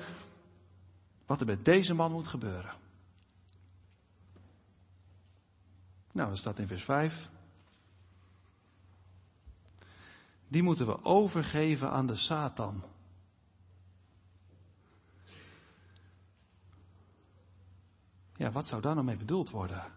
Wat 1.30 1.40
er 1.40 1.46
met 1.46 1.64
deze 1.64 1.94
man 1.94 2.12
moet 2.12 2.28
gebeuren. 2.28 2.74
Nou, 6.12 6.28
dat 6.28 6.38
staat 6.38 6.58
in 6.58 6.66
vers 6.66 6.84
5. 6.84 7.28
die 10.48 10.62
moeten 10.62 10.86
we 10.86 11.04
overgeven 11.04 11.90
aan 11.90 12.06
de 12.06 12.14
Satan. 12.14 12.84
Ja, 18.36 18.50
wat 18.50 18.66
zou 18.66 18.80
daar 18.82 18.94
nou 18.94 19.06
mee 19.06 19.16
bedoeld 19.16 19.50
worden? 19.50 19.92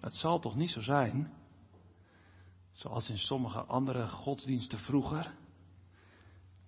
Het 0.00 0.14
zal 0.14 0.38
toch 0.38 0.56
niet 0.56 0.70
zo 0.70 0.80
zijn, 0.80 1.32
zoals 2.70 3.10
in 3.10 3.18
sommige 3.18 3.64
andere 3.64 4.08
godsdiensten 4.08 4.78
vroeger, 4.78 5.34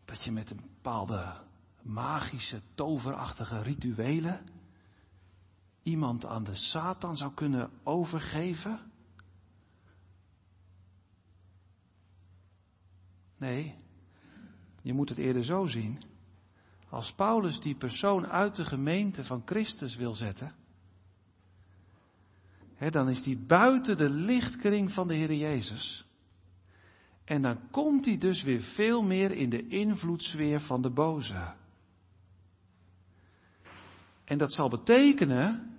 dat 0.05 0.25
je 0.25 0.33
met 0.33 0.51
een 0.51 0.61
bepaalde 0.61 1.51
magische, 1.83 2.63
toverachtige 2.75 3.63
rituelen 3.63 4.41
iemand 5.83 6.25
aan 6.27 6.45
de 6.45 6.55
Satan 6.55 7.17
zou 7.17 7.35
kunnen 7.35 7.71
overgeven? 7.83 8.81
Nee, 13.39 13.75
je 14.83 14.93
moet 14.93 15.09
het 15.09 15.19
eerder 15.19 15.45
zo 15.45 15.67
zien. 15.67 16.03
Als 16.89 17.13
Paulus 17.13 17.61
die 17.61 17.75
persoon 17.75 18.27
uit 18.27 18.55
de 18.55 18.65
gemeente 18.65 19.25
van 19.25 19.43
Christus 19.45 19.97
wil 19.97 20.15
zetten, 20.15 20.55
hè, 22.75 22.91
dan 22.91 23.09
is 23.09 23.23
die 23.23 23.39
buiten 23.39 23.97
de 23.97 24.11
lichtkring 24.11 24.93
van 24.93 25.09
de 25.09 25.15
Heer 25.15 25.35
Jezus. 25.35 26.05
En 27.25 27.43
dan 27.43 27.71
komt 27.71 28.07
hij 28.07 28.19
dus 28.19 28.43
weer 28.43 28.63
veel 28.63 29.03
meer 29.03 29.31
in 29.31 29.51
de 29.51 29.69
invloedssfeer 29.69 30.61
van 30.61 30.83
de 30.83 30.91
boze. 30.91 31.55
En 34.33 34.39
dat 34.39 34.53
zal 34.53 34.69
betekenen, 34.69 35.77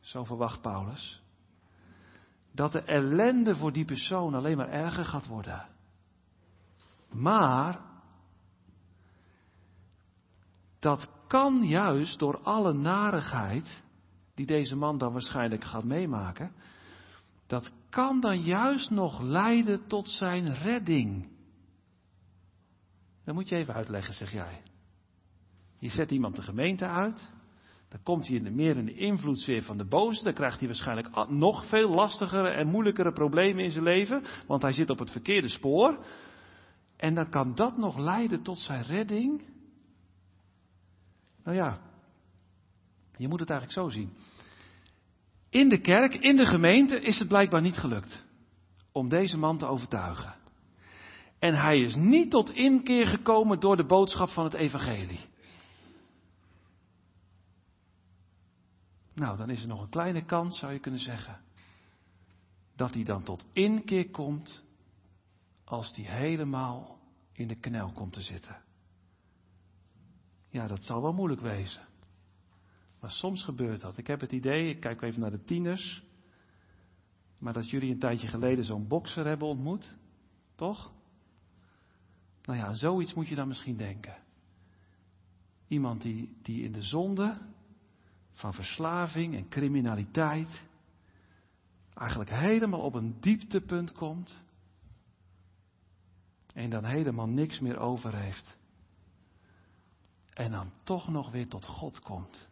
zo 0.00 0.24
verwacht 0.24 0.60
Paulus, 0.60 1.22
dat 2.52 2.72
de 2.72 2.82
ellende 2.82 3.56
voor 3.56 3.72
die 3.72 3.84
persoon 3.84 4.34
alleen 4.34 4.56
maar 4.56 4.68
erger 4.68 5.04
gaat 5.04 5.26
worden. 5.26 5.68
Maar 7.10 7.80
dat 10.78 11.08
kan 11.26 11.64
juist 11.64 12.18
door 12.18 12.40
alle 12.42 12.72
narigheid 12.72 13.82
die 14.34 14.46
deze 14.46 14.76
man 14.76 14.98
dan 14.98 15.12
waarschijnlijk 15.12 15.64
gaat 15.64 15.84
meemaken, 15.84 16.52
dat 17.46 17.72
kan 17.90 18.20
dan 18.20 18.40
juist 18.40 18.90
nog 18.90 19.20
leiden 19.20 19.86
tot 19.86 20.08
zijn 20.08 20.54
redding. 20.54 21.28
Dat 23.24 23.34
moet 23.34 23.48
je 23.48 23.56
even 23.56 23.74
uitleggen, 23.74 24.14
zeg 24.14 24.32
jij. 24.32 24.62
Je 25.78 25.88
zet 25.88 26.10
iemand 26.10 26.36
de 26.36 26.42
gemeente 26.42 26.86
uit, 26.86 27.34
dan 27.88 28.02
komt 28.02 28.26
hij 28.26 28.36
in 28.36 28.44
de, 28.44 28.50
meer 28.50 28.76
in 28.76 28.84
de 28.84 28.94
invloedssfeer 28.94 29.62
van 29.62 29.76
de 29.76 29.84
boze, 29.84 30.24
dan 30.24 30.32
krijgt 30.32 30.58
hij 30.58 30.68
waarschijnlijk 30.68 31.28
nog 31.28 31.66
veel 31.66 31.88
lastigere 31.88 32.48
en 32.48 32.68
moeilijkere 32.68 33.12
problemen 33.12 33.64
in 33.64 33.70
zijn 33.70 33.84
leven, 33.84 34.22
want 34.46 34.62
hij 34.62 34.72
zit 34.72 34.90
op 34.90 34.98
het 34.98 35.10
verkeerde 35.10 35.48
spoor. 35.48 36.04
En 36.96 37.14
dan 37.14 37.30
kan 37.30 37.54
dat 37.54 37.76
nog 37.76 37.98
leiden 37.98 38.42
tot 38.42 38.58
zijn 38.58 38.82
redding. 38.82 39.42
Nou 41.44 41.56
ja, 41.56 41.80
je 43.16 43.28
moet 43.28 43.40
het 43.40 43.50
eigenlijk 43.50 43.80
zo 43.80 43.98
zien. 43.98 44.12
In 45.50 45.68
de 45.68 45.80
kerk, 45.80 46.14
in 46.14 46.36
de 46.36 46.46
gemeente 46.46 47.00
is 47.00 47.18
het 47.18 47.28
blijkbaar 47.28 47.62
niet 47.62 47.76
gelukt 47.76 48.24
om 48.92 49.08
deze 49.08 49.38
man 49.38 49.58
te 49.58 49.66
overtuigen. 49.66 50.34
En 51.38 51.54
hij 51.54 51.80
is 51.80 51.94
niet 51.94 52.30
tot 52.30 52.50
inkeer 52.50 53.06
gekomen 53.06 53.60
door 53.60 53.76
de 53.76 53.86
boodschap 53.86 54.28
van 54.28 54.44
het 54.44 54.54
evangelie. 54.54 55.20
Nou, 59.16 59.36
dan 59.36 59.50
is 59.50 59.62
er 59.62 59.68
nog 59.68 59.82
een 59.82 59.88
kleine 59.88 60.24
kans, 60.24 60.58
zou 60.58 60.72
je 60.72 60.78
kunnen 60.78 61.00
zeggen, 61.00 61.40
dat 62.74 62.94
hij 62.94 63.04
dan 63.04 63.22
tot 63.22 63.46
inkeer 63.52 64.10
komt 64.10 64.64
als 65.64 65.94
die 65.94 66.08
helemaal 66.08 66.98
in 67.32 67.48
de 67.48 67.54
knel 67.54 67.92
komt 67.92 68.12
te 68.12 68.22
zitten. 68.22 68.62
Ja, 70.48 70.66
dat 70.66 70.82
zal 70.82 71.02
wel 71.02 71.12
moeilijk 71.12 71.40
wezen. 71.40 71.86
Maar 73.00 73.10
soms 73.10 73.44
gebeurt 73.44 73.80
dat. 73.80 73.98
Ik 73.98 74.06
heb 74.06 74.20
het 74.20 74.32
idee, 74.32 74.68
ik 74.68 74.80
kijk 74.80 75.02
even 75.02 75.20
naar 75.20 75.30
de 75.30 75.44
tieners, 75.44 76.02
maar 77.40 77.52
dat 77.52 77.70
jullie 77.70 77.92
een 77.92 77.98
tijdje 77.98 78.28
geleden 78.28 78.64
zo'n 78.64 78.88
bokser 78.88 79.26
hebben 79.26 79.48
ontmoet, 79.48 79.96
toch? 80.54 80.92
Nou 82.42 82.58
ja, 82.58 82.74
zoiets 82.74 83.14
moet 83.14 83.28
je 83.28 83.34
dan 83.34 83.48
misschien 83.48 83.76
denken. 83.76 84.16
Iemand 85.68 86.02
die, 86.02 86.36
die 86.42 86.62
in 86.62 86.72
de 86.72 86.82
zonde 86.82 87.38
van 88.36 88.54
verslaving 88.54 89.34
en 89.34 89.48
criminaliteit 89.48 90.64
eigenlijk 91.94 92.30
helemaal 92.30 92.80
op 92.80 92.94
een 92.94 93.20
dieptepunt 93.20 93.92
komt 93.92 94.44
en 96.54 96.70
dan 96.70 96.84
helemaal 96.84 97.26
niks 97.26 97.60
meer 97.60 97.78
over 97.78 98.14
heeft. 98.14 98.56
En 100.32 100.50
dan 100.50 100.72
toch 100.82 101.08
nog 101.08 101.30
weer 101.30 101.48
tot 101.48 101.66
God 101.66 102.00
komt. 102.00 102.48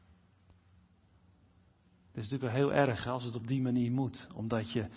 Het 2.12 2.23
is 2.25 2.31
natuurlijk 2.31 2.53
wel 2.53 2.62
heel 2.62 2.73
erg 2.73 3.07
als 3.07 3.25
het 3.25 3.35
op 3.35 3.47
die 3.47 3.62
manier 3.62 3.92
moet, 3.92 4.27
omdat 4.35 4.73
je 4.73 4.88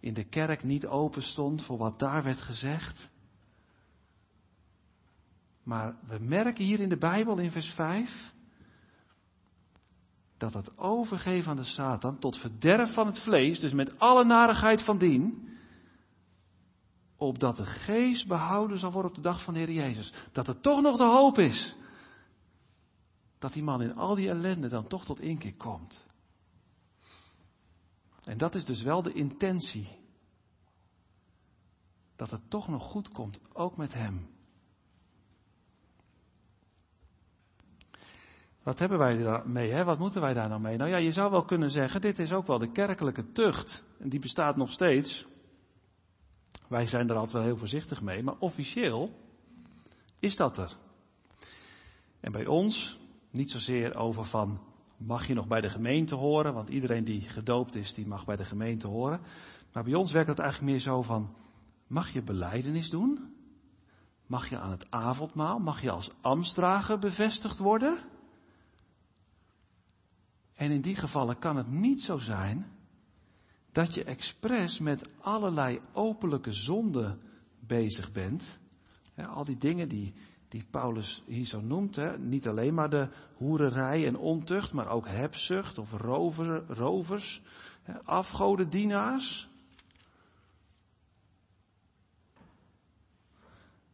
in 0.00 0.14
de 0.14 0.24
kerk 0.24 0.62
niet 0.62 0.86
open 0.86 1.22
stond 1.22 1.62
voor 1.64 1.78
wat 1.78 1.98
daar 1.98 2.22
werd 2.22 2.40
gezegd. 2.40 3.10
Maar 5.62 5.96
we 6.06 6.18
merken 6.18 6.64
hier 6.64 6.80
in 6.80 6.88
de 6.88 6.98
Bijbel 6.98 7.38
in 7.38 7.50
vers 7.50 7.74
5 7.74 8.34
dat 10.36 10.54
het 10.54 10.78
overgeven 10.78 11.50
aan 11.50 11.56
de 11.56 11.64
Satan 11.64 12.18
tot 12.18 12.36
verderf 12.36 12.94
van 12.94 13.06
het 13.06 13.20
vlees, 13.20 13.60
dus 13.60 13.72
met 13.72 13.98
alle 13.98 14.24
narigheid 14.24 14.82
van 14.82 14.98
dien, 14.98 15.48
opdat 17.16 17.56
de 17.56 17.66
geest 17.66 18.26
behouden 18.26 18.78
zal 18.78 18.92
worden 18.92 19.10
op 19.10 19.16
de 19.16 19.22
dag 19.22 19.44
van 19.44 19.54
de 19.54 19.60
Heer 19.60 19.72
Jezus. 19.72 20.12
Dat 20.32 20.48
er 20.48 20.60
toch 20.60 20.80
nog 20.80 20.96
de 20.96 21.04
hoop 21.04 21.38
is. 21.38 21.76
Dat 23.38 23.52
die 23.52 23.62
man 23.62 23.82
in 23.82 23.94
al 23.94 24.14
die 24.14 24.28
ellende 24.28 24.68
dan 24.68 24.86
toch 24.86 25.04
tot 25.04 25.20
inkeer 25.20 25.54
komt. 25.54 26.06
En 28.24 28.38
dat 28.38 28.54
is 28.54 28.64
dus 28.64 28.82
wel 28.82 29.02
de 29.02 29.12
intentie. 29.12 29.98
Dat 32.16 32.30
het 32.30 32.50
toch 32.50 32.68
nog 32.68 32.82
goed 32.82 33.08
komt, 33.08 33.40
ook 33.52 33.76
met 33.76 33.92
hem. 33.92 34.35
Wat 38.66 38.78
hebben 38.78 38.98
wij 38.98 39.16
daarmee? 39.16 39.72
Hè? 39.72 39.84
Wat 39.84 39.98
moeten 39.98 40.20
wij 40.20 40.34
daar 40.34 40.48
nou 40.48 40.60
mee? 40.60 40.76
Nou 40.76 40.90
ja, 40.90 40.96
je 40.96 41.12
zou 41.12 41.30
wel 41.30 41.44
kunnen 41.44 41.70
zeggen, 41.70 42.00
dit 42.00 42.18
is 42.18 42.32
ook 42.32 42.46
wel 42.46 42.58
de 42.58 42.72
kerkelijke 42.72 43.32
tucht. 43.32 43.84
En 43.98 44.08
die 44.08 44.20
bestaat 44.20 44.56
nog 44.56 44.70
steeds. 44.70 45.26
Wij 46.68 46.86
zijn 46.86 47.08
er 47.08 47.14
altijd 47.14 47.32
wel 47.32 47.42
heel 47.42 47.56
voorzichtig 47.56 48.02
mee, 48.02 48.22
maar 48.22 48.38
officieel 48.38 49.10
is 50.20 50.36
dat 50.36 50.58
er. 50.58 50.76
En 52.20 52.32
bij 52.32 52.46
ons 52.46 52.98
niet 53.30 53.50
zozeer 53.50 53.96
over 53.96 54.24
van 54.24 54.60
mag 54.98 55.26
je 55.26 55.34
nog 55.34 55.46
bij 55.46 55.60
de 55.60 55.70
gemeente 55.70 56.14
horen, 56.14 56.54
want 56.54 56.68
iedereen 56.68 57.04
die 57.04 57.20
gedoopt 57.20 57.74
is, 57.74 57.94
die 57.94 58.06
mag 58.06 58.24
bij 58.24 58.36
de 58.36 58.44
gemeente 58.44 58.86
horen. 58.86 59.20
Maar 59.72 59.84
bij 59.84 59.94
ons 59.94 60.12
werkt 60.12 60.28
het 60.28 60.38
eigenlijk 60.38 60.72
meer 60.72 60.80
zo 60.80 61.02
van 61.02 61.34
mag 61.86 62.12
je 62.12 62.22
beleidenis 62.22 62.90
doen? 62.90 63.34
Mag 64.26 64.48
je 64.48 64.58
aan 64.58 64.70
het 64.70 64.86
avondmaal, 64.90 65.58
mag 65.58 65.82
je 65.82 65.90
als 65.90 66.12
ambtsdrager 66.20 66.98
bevestigd 66.98 67.58
worden? 67.58 68.14
En 70.56 70.70
in 70.70 70.80
die 70.80 70.96
gevallen 70.96 71.38
kan 71.38 71.56
het 71.56 71.70
niet 71.70 72.00
zo 72.00 72.18
zijn 72.18 72.66
dat 73.72 73.94
je 73.94 74.04
expres 74.04 74.78
met 74.78 75.10
allerlei 75.20 75.80
openlijke 75.92 76.52
zonden 76.52 77.20
bezig 77.66 78.12
bent. 78.12 78.58
al 79.16 79.44
die 79.44 79.58
dingen 79.58 79.88
die, 79.88 80.14
die 80.48 80.66
Paulus 80.70 81.22
hier 81.26 81.46
zo 81.46 81.60
noemt. 81.60 82.18
Niet 82.18 82.48
alleen 82.48 82.74
maar 82.74 82.90
de 82.90 83.08
hoererij 83.34 84.06
en 84.06 84.16
ontucht, 84.16 84.72
maar 84.72 84.88
ook 84.88 85.06
hebzucht 85.06 85.78
of 85.78 85.90
rover, 85.92 86.64
rovers, 86.66 87.42
hè? 87.82 88.04
afgodendienaars. 88.04 89.48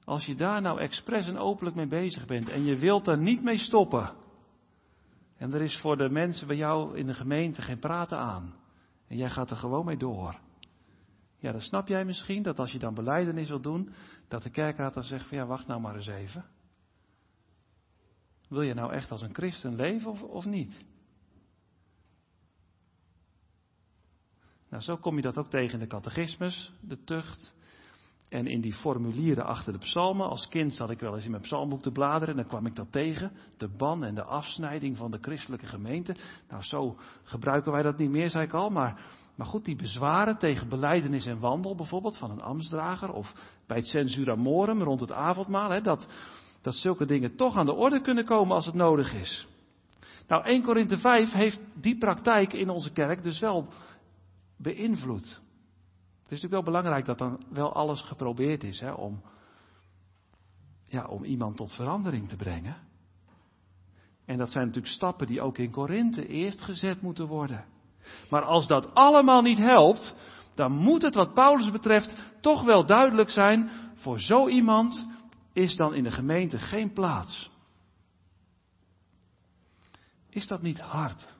Als 0.05 0.27
je 0.27 0.35
daar 0.35 0.63
nou 0.63 0.81
expres 0.81 1.29
en 1.29 1.39
openlijk 1.39 1.77
mee 1.77 1.89
bezig 1.89 2.27
bent 2.27 2.49
en 2.49 2.65
je 2.65 2.77
wilt 2.77 3.05
daar 3.05 3.19
niet 3.19 3.43
mee 3.43 3.59
stoppen. 3.59 4.22
En 5.43 5.53
er 5.53 5.63
is 5.63 5.79
voor 5.81 5.97
de 5.97 6.09
mensen 6.09 6.47
bij 6.47 6.57
jou 6.57 6.97
in 6.97 7.07
de 7.07 7.15
gemeente 7.15 7.63
geen 7.63 7.79
praten 7.79 8.19
aan. 8.19 8.55
En 9.07 9.17
jij 9.17 9.31
gaat 9.31 9.51
er 9.51 9.57
gewoon 9.57 9.85
mee 9.85 9.97
door. 9.97 10.39
Ja, 11.37 11.53
dan 11.53 11.61
snap 11.61 11.89
jij 11.89 12.05
misschien 12.05 12.43
dat 12.43 12.59
als 12.59 12.73
je 12.73 12.79
dan 12.79 12.95
beleidenis 12.95 13.49
wil 13.49 13.61
doen, 13.61 13.93
dat 14.29 14.43
de 14.43 14.51
kerkraad 14.51 14.95
dan 14.95 15.03
zegt 15.03 15.29
van 15.29 15.39
ja, 15.39 15.47
wacht 15.47 15.67
nou 15.67 15.81
maar 15.81 15.95
eens 15.95 16.07
even. 16.07 16.45
Wil 18.49 18.63
je 18.63 18.75
nou 18.75 18.93
echt 18.93 19.11
als 19.11 19.23
een 19.23 19.35
christen 19.35 19.75
leven 19.75 20.11
of, 20.11 20.23
of 20.23 20.45
niet? 20.45 20.85
Nou, 24.69 24.83
zo 24.83 24.97
kom 24.97 25.17
je 25.17 25.23
dat 25.23 25.39
ook 25.39 25.51
tegen 25.51 25.73
in 25.73 25.79
de 25.79 25.87
catechismus, 25.87 26.73
de 26.81 27.05
tucht. 27.05 27.55
En 28.33 28.47
in 28.47 28.61
die 28.61 28.73
formulieren 28.73 29.45
achter 29.45 29.73
de 29.73 29.79
psalmen. 29.79 30.29
Als 30.29 30.49
kind 30.49 30.75
zat 30.75 30.91
ik 30.91 31.01
wel 31.01 31.15
eens 31.15 31.25
in 31.25 31.31
mijn 31.31 31.43
psalmboek 31.43 31.83
te 31.83 31.91
bladeren 31.91 32.29
en 32.29 32.37
dan 32.37 32.47
kwam 32.47 32.67
ik 32.67 32.75
dat 32.75 32.93
tegen. 32.93 33.33
De 33.57 33.69
ban 33.69 34.05
en 34.05 34.15
de 34.15 34.25
afsnijding 34.25 34.97
van 34.97 35.11
de 35.11 35.19
christelijke 35.21 35.67
gemeente. 35.67 36.15
Nou, 36.49 36.63
zo 36.63 36.97
gebruiken 37.23 37.73
wij 37.73 37.83
dat 37.83 37.99
niet 37.99 38.11
meer, 38.11 38.31
zei 38.31 38.45
ik 38.45 38.53
al. 38.53 38.71
Maar, 38.71 39.01
maar 39.35 39.47
goed, 39.47 39.65
die 39.65 39.77
bezwaren 39.77 40.39
tegen 40.39 40.69
beleidenis 40.69 41.27
en 41.27 41.39
wandel 41.39 41.75
bijvoorbeeld 41.75 42.19
van 42.19 42.31
een 42.31 42.43
ambtsdrager. 42.43 43.13
Of 43.13 43.35
bij 43.67 43.77
het 43.77 43.87
censura 43.87 44.35
morum 44.35 44.83
rond 44.83 45.01
het 45.01 45.13
avondmaal. 45.13 45.71
Hè, 45.71 45.81
dat, 45.81 46.07
dat 46.63 46.75
zulke 46.75 47.07
dingen 47.07 47.37
toch 47.37 47.57
aan 47.57 47.67
de 47.67 47.75
orde 47.75 48.01
kunnen 48.01 48.25
komen 48.25 48.55
als 48.55 48.67
het 48.67 48.75
nodig 48.75 49.15
is. 49.15 49.49
Nou, 50.29 50.45
1 50.45 50.63
Korinthe 50.63 50.97
5 50.97 51.33
heeft 51.33 51.61
die 51.75 51.99
praktijk 51.99 52.53
in 52.53 52.69
onze 52.69 52.93
kerk 52.93 53.23
dus 53.23 53.41
wel 53.41 53.67
beïnvloed. 54.57 55.41
Is 56.33 56.41
natuurlijk 56.41 56.65
wel 56.65 56.75
belangrijk 56.75 57.07
dat 57.07 57.19
dan 57.19 57.45
wel 57.49 57.73
alles 57.73 58.03
geprobeerd 58.03 58.65
is 58.65 58.81
hè, 58.81 58.93
om, 58.93 59.23
ja, 60.85 61.07
om 61.07 61.25
iemand 61.25 61.57
tot 61.57 61.75
verandering 61.75 62.29
te 62.29 62.37
brengen. 62.37 62.77
En 64.25 64.39
dat 64.39 64.51
zijn 64.51 64.67
natuurlijk 64.67 64.93
stappen 64.93 65.27
die 65.27 65.41
ook 65.41 65.59
in 65.59 65.71
Korinthe 65.71 66.27
eerst 66.27 66.61
gezet 66.61 67.03
moeten 67.03 67.27
worden. 67.27 67.65
Maar 68.31 68.43
als 68.43 68.67
dat 68.67 68.95
allemaal 68.95 69.43
niet 69.43 69.59
helpt, 69.59 70.15
dan 70.55 70.73
moet 70.73 71.03
het 71.03 71.15
wat 71.15 71.35
Paulus 71.35 71.71
betreft 71.71 72.17
toch 72.41 72.63
wel 72.63 72.87
duidelijk 72.87 73.31
zijn, 73.31 73.71
voor 73.95 74.21
zo 74.21 74.49
iemand 74.49 75.07
is 75.53 75.77
dan 75.77 75.95
in 75.95 76.03
de 76.03 76.13
gemeente 76.13 76.59
geen 76.59 76.93
plaats. 76.93 77.51
Is 80.29 80.47
dat 80.47 80.63
niet 80.63 80.81
hard? 80.81 81.37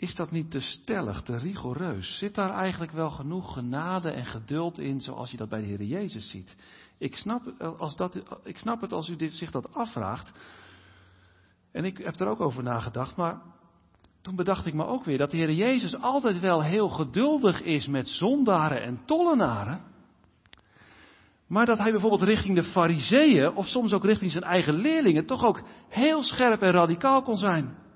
Is 0.00 0.14
dat 0.14 0.30
niet 0.30 0.50
te 0.50 0.60
stellig, 0.60 1.22
te 1.22 1.36
rigoureus? 1.36 2.18
Zit 2.18 2.34
daar 2.34 2.50
eigenlijk 2.50 2.92
wel 2.92 3.10
genoeg 3.10 3.52
genade 3.52 4.10
en 4.10 4.26
geduld 4.26 4.78
in, 4.78 5.00
zoals 5.00 5.30
je 5.30 5.36
dat 5.36 5.48
bij 5.48 5.60
de 5.60 5.66
Heer 5.66 5.82
Jezus 5.82 6.30
ziet? 6.30 6.56
Ik 6.98 7.16
snap, 7.16 7.62
als 7.78 7.96
dat, 7.96 8.22
ik 8.44 8.58
snap 8.58 8.80
het 8.80 8.92
als 8.92 9.08
u 9.08 9.16
dit, 9.16 9.32
zich 9.32 9.50
dat 9.50 9.74
afvraagt. 9.74 10.38
En 11.72 11.84
ik 11.84 11.98
heb 11.98 12.20
er 12.20 12.28
ook 12.28 12.40
over 12.40 12.62
nagedacht, 12.62 13.16
maar 13.16 13.40
toen 14.20 14.36
bedacht 14.36 14.66
ik 14.66 14.74
me 14.74 14.86
ook 14.86 15.04
weer 15.04 15.18
dat 15.18 15.30
de 15.30 15.36
Heer 15.36 15.52
Jezus 15.52 15.96
altijd 15.96 16.40
wel 16.40 16.62
heel 16.62 16.88
geduldig 16.88 17.62
is 17.62 17.86
met 17.86 18.08
zondaren 18.08 18.82
en 18.82 19.04
tollenaren. 19.04 19.82
Maar 21.46 21.66
dat 21.66 21.78
hij 21.78 21.90
bijvoorbeeld 21.90 22.22
richting 22.22 22.54
de 22.54 22.64
fariseeën, 22.64 23.54
of 23.54 23.66
soms 23.66 23.92
ook 23.92 24.04
richting 24.04 24.30
zijn 24.30 24.44
eigen 24.44 24.74
leerlingen, 24.74 25.26
toch 25.26 25.44
ook 25.44 25.62
heel 25.88 26.22
scherp 26.22 26.62
en 26.62 26.72
radicaal 26.72 27.22
kon 27.22 27.36
zijn. 27.36 27.88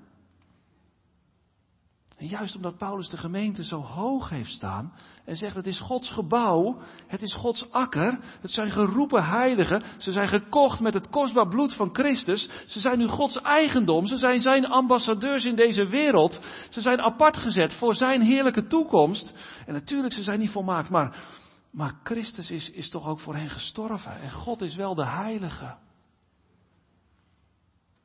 En 2.25 2.31
juist 2.31 2.55
omdat 2.55 2.77
Paulus 2.77 3.09
de 3.09 3.17
gemeente 3.17 3.63
zo 3.63 3.81
hoog 3.81 4.29
heeft 4.29 4.51
staan 4.51 4.93
en 5.25 5.35
zegt 5.35 5.55
het 5.55 5.67
is 5.67 5.79
Gods 5.79 6.09
gebouw, 6.11 6.81
het 7.07 7.21
is 7.21 7.33
Gods 7.33 7.71
akker, 7.71 8.19
het 8.41 8.51
zijn 8.51 8.71
geroepen 8.71 9.23
heiligen, 9.23 9.83
ze 9.97 10.11
zijn 10.11 10.27
gekocht 10.27 10.79
met 10.79 10.93
het 10.93 11.09
kostbaar 11.09 11.47
bloed 11.47 11.73
van 11.73 11.89
Christus, 11.93 12.49
ze 12.65 12.79
zijn 12.79 12.97
nu 12.97 13.07
Gods 13.07 13.35
eigendom, 13.41 14.05
ze 14.05 14.17
zijn 14.17 14.41
zijn 14.41 14.65
ambassadeurs 14.65 15.45
in 15.45 15.55
deze 15.55 15.87
wereld, 15.87 16.39
ze 16.69 16.81
zijn 16.81 17.01
apart 17.01 17.37
gezet 17.37 17.73
voor 17.73 17.95
zijn 17.95 18.21
heerlijke 18.21 18.67
toekomst. 18.67 19.31
En 19.65 19.73
natuurlijk, 19.73 20.13
ze 20.13 20.23
zijn 20.23 20.39
niet 20.39 20.51
volmaakt, 20.51 20.89
maar, 20.89 21.17
maar 21.71 21.99
Christus 22.03 22.51
is, 22.51 22.69
is 22.69 22.89
toch 22.89 23.07
ook 23.07 23.19
voor 23.19 23.35
hen 23.35 23.49
gestorven 23.49 24.21
en 24.21 24.31
God 24.31 24.61
is 24.61 24.75
wel 24.75 24.95
de 24.95 25.09
heilige. 25.09 25.75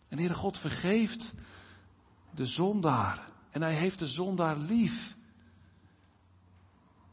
En 0.09 0.19
Heere 0.19 0.35
God 0.35 0.59
vergeeft 0.59 1.35
de 2.35 2.47
zondaar. 2.47 3.30
En 3.51 3.63
hij 3.63 3.75
heeft 3.75 3.99
de 3.99 4.07
zondaar 4.07 4.57
lief. 4.57 5.15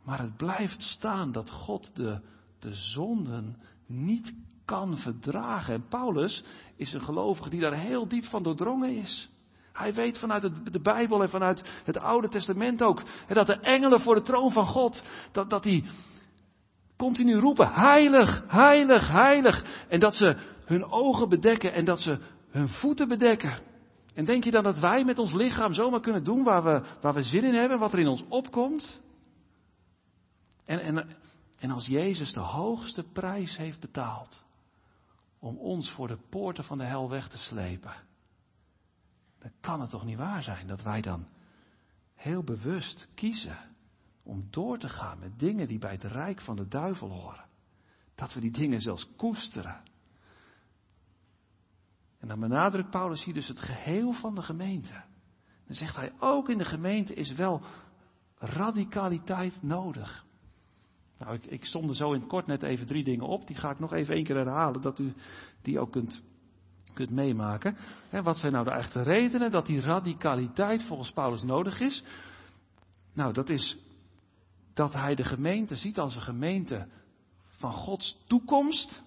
Maar 0.04 0.20
het 0.20 0.38
blijft 0.38 0.82
staan 0.82 1.32
dat 1.32 1.50
God 1.50 1.96
de, 1.96 2.20
de 2.60 2.74
zonden 2.74 3.58
niet 3.86 4.34
kan 4.66 4.98
verdragen. 4.98 5.74
En 5.74 5.88
Paulus 5.88 6.44
is 6.76 6.94
een 6.94 7.02
gelovige 7.02 7.50
die 7.50 7.62
daar 7.62 7.74
heel 7.74 8.08
diep 8.08 8.26
van 8.26 8.44
doordrongen 8.44 8.96
is. 8.96 9.30
Hij 9.74 9.94
weet 9.94 10.20
vanuit 10.20 10.52
de 10.72 10.82
Bijbel 10.82 11.22
en 11.22 11.30
vanuit 11.30 11.82
het 11.84 11.98
Oude 11.98 12.28
Testament 12.28 12.84
ook. 12.84 13.02
Dat 13.28 13.46
de 13.46 13.60
engelen 13.60 14.00
voor 14.00 14.16
de 14.16 14.22
troon 14.22 14.52
van 14.52 14.66
God, 14.66 15.04
dat, 15.32 15.50
dat 15.50 15.64
die 15.64 15.86
continu 16.98 17.36
roepen, 17.36 17.74
heilig, 17.74 18.44
heilig, 18.48 19.08
heilig. 19.08 19.86
En 19.88 20.00
dat 20.00 20.16
ze 20.16 20.38
hun 20.66 20.92
ogen 20.92 21.30
bedekken 21.30 21.74
en 21.74 21.86
dat 21.86 22.00
ze 22.00 22.18
hun 22.50 22.70
voeten 22.70 23.08
bedekken. 23.08 23.60
En 24.18 24.26
denk 24.26 24.44
je 24.44 24.52
dan 24.52 24.64
dat 24.64 24.80
wij 24.80 25.06
met 25.06 25.20
ons 25.20 25.34
lichaam 25.34 25.74
zomaar 25.74 26.00
kunnen 26.00 26.24
doen 26.24 26.44
waar 26.44 26.64
we, 26.64 26.86
waar 27.02 27.14
we 27.14 27.24
zin 27.24 27.44
in 27.44 27.54
hebben, 27.54 27.80
wat 27.80 27.94
er 27.94 28.00
in 28.00 28.08
ons 28.08 28.24
opkomt? 28.30 29.02
En, 30.66 30.80
en, 30.80 31.16
en 31.60 31.72
als 31.72 31.86
Jezus 31.86 32.34
de 32.34 32.40
hoogste 32.40 33.04
prijs 33.04 33.58
heeft 33.58 33.80
betaald 33.80 34.46
om 35.40 35.58
ons 35.58 35.92
voor 35.92 36.08
de 36.08 36.18
poorten 36.30 36.64
van 36.64 36.78
de 36.78 36.84
hel 36.84 37.10
weg 37.10 37.30
te 37.30 37.38
slepen, 37.38 37.94
dan 39.40 39.52
kan 39.60 39.82
het 39.82 39.90
toch 39.90 40.06
niet 40.06 40.18
waar 40.18 40.44
zijn 40.44 40.68
dat 40.68 40.82
wij 40.82 41.02
dan 41.02 41.28
heel 42.16 42.44
bewust 42.44 43.08
kiezen 43.14 43.58
om 44.24 44.48
door 44.50 44.78
te 44.78 44.90
gaan 44.90 45.20
met 45.20 45.40
dingen 45.40 45.68
die 45.68 45.80
bij 45.80 45.92
het 45.92 46.04
rijk 46.04 46.42
van 46.42 46.56
de 46.56 46.68
duivel 46.68 47.10
horen. 47.10 47.46
Dat 48.16 48.34
we 48.34 48.40
die 48.40 48.52
dingen 48.52 48.82
zelfs 48.82 49.16
koesteren. 49.16 49.84
En 52.20 52.28
dan 52.28 52.40
benadrukt 52.40 52.90
Paulus 52.90 53.24
hier 53.24 53.34
dus 53.34 53.48
het 53.48 53.60
geheel 53.60 54.12
van 54.12 54.36
de 54.36 54.42
gemeente. 54.42 55.04
Dan 55.66 55.76
zegt 55.76 55.96
hij, 55.96 56.12
ook 56.20 56.50
in 56.50 56.58
de 56.58 56.66
gemeente 56.66 57.14
is 57.14 57.34
wel 57.34 57.62
radicaliteit 58.38 59.64
nodig. 59.64 60.26
Nou, 61.18 61.34
ik, 61.34 61.46
ik 61.46 61.66
somde 61.66 61.96
zo 61.96 62.14
in 62.14 62.20
het 62.20 62.30
kort 62.30 62.48
net 62.48 62.64
even 62.64 62.88
drie 62.88 63.04
dingen 63.04 63.28
op. 63.28 63.48
Die 63.48 63.56
ga 63.56 63.70
ik 63.70 63.80
nog 63.80 63.94
even 63.94 64.16
één 64.16 64.24
keer 64.24 64.36
herhalen, 64.36 64.82
dat 64.82 65.00
u 65.00 65.14
die 65.62 65.80
ook 65.80 65.92
kunt, 65.92 66.22
kunt 66.94 67.12
meemaken. 67.12 67.78
wat 68.24 68.38
zijn 68.38 68.52
nou 68.52 68.66
de 68.66 68.72
echte 68.72 69.02
redenen 69.02 69.52
dat 69.52 69.66
die 69.66 69.82
radicaliteit 69.82 70.84
volgens 70.84 71.12
Paulus 71.12 71.44
nodig 71.44 71.80
is? 71.80 72.04
Nou, 73.14 73.34
dat 73.34 73.50
is 73.50 73.78
dat 74.74 74.94
hij 74.94 75.16
de 75.16 75.24
gemeente 75.24 75.76
ziet 75.76 76.00
als 76.00 76.16
een 76.16 76.22
gemeente 76.22 76.88
van 77.46 77.72
Gods 77.72 78.18
toekomst. 78.28 79.02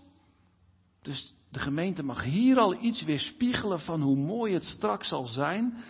Dus 1.03 1.35
de 1.51 1.59
gemeente 1.59 2.03
mag 2.03 2.23
hier 2.23 2.57
al 2.59 2.83
iets 2.83 3.03
weerspiegelen 3.03 3.81
van 3.81 4.01
hoe 4.01 4.17
mooi 4.17 4.55
het 4.55 4.65
straks 4.65 5.09
zal 5.09 5.25
zijn. 5.25 5.85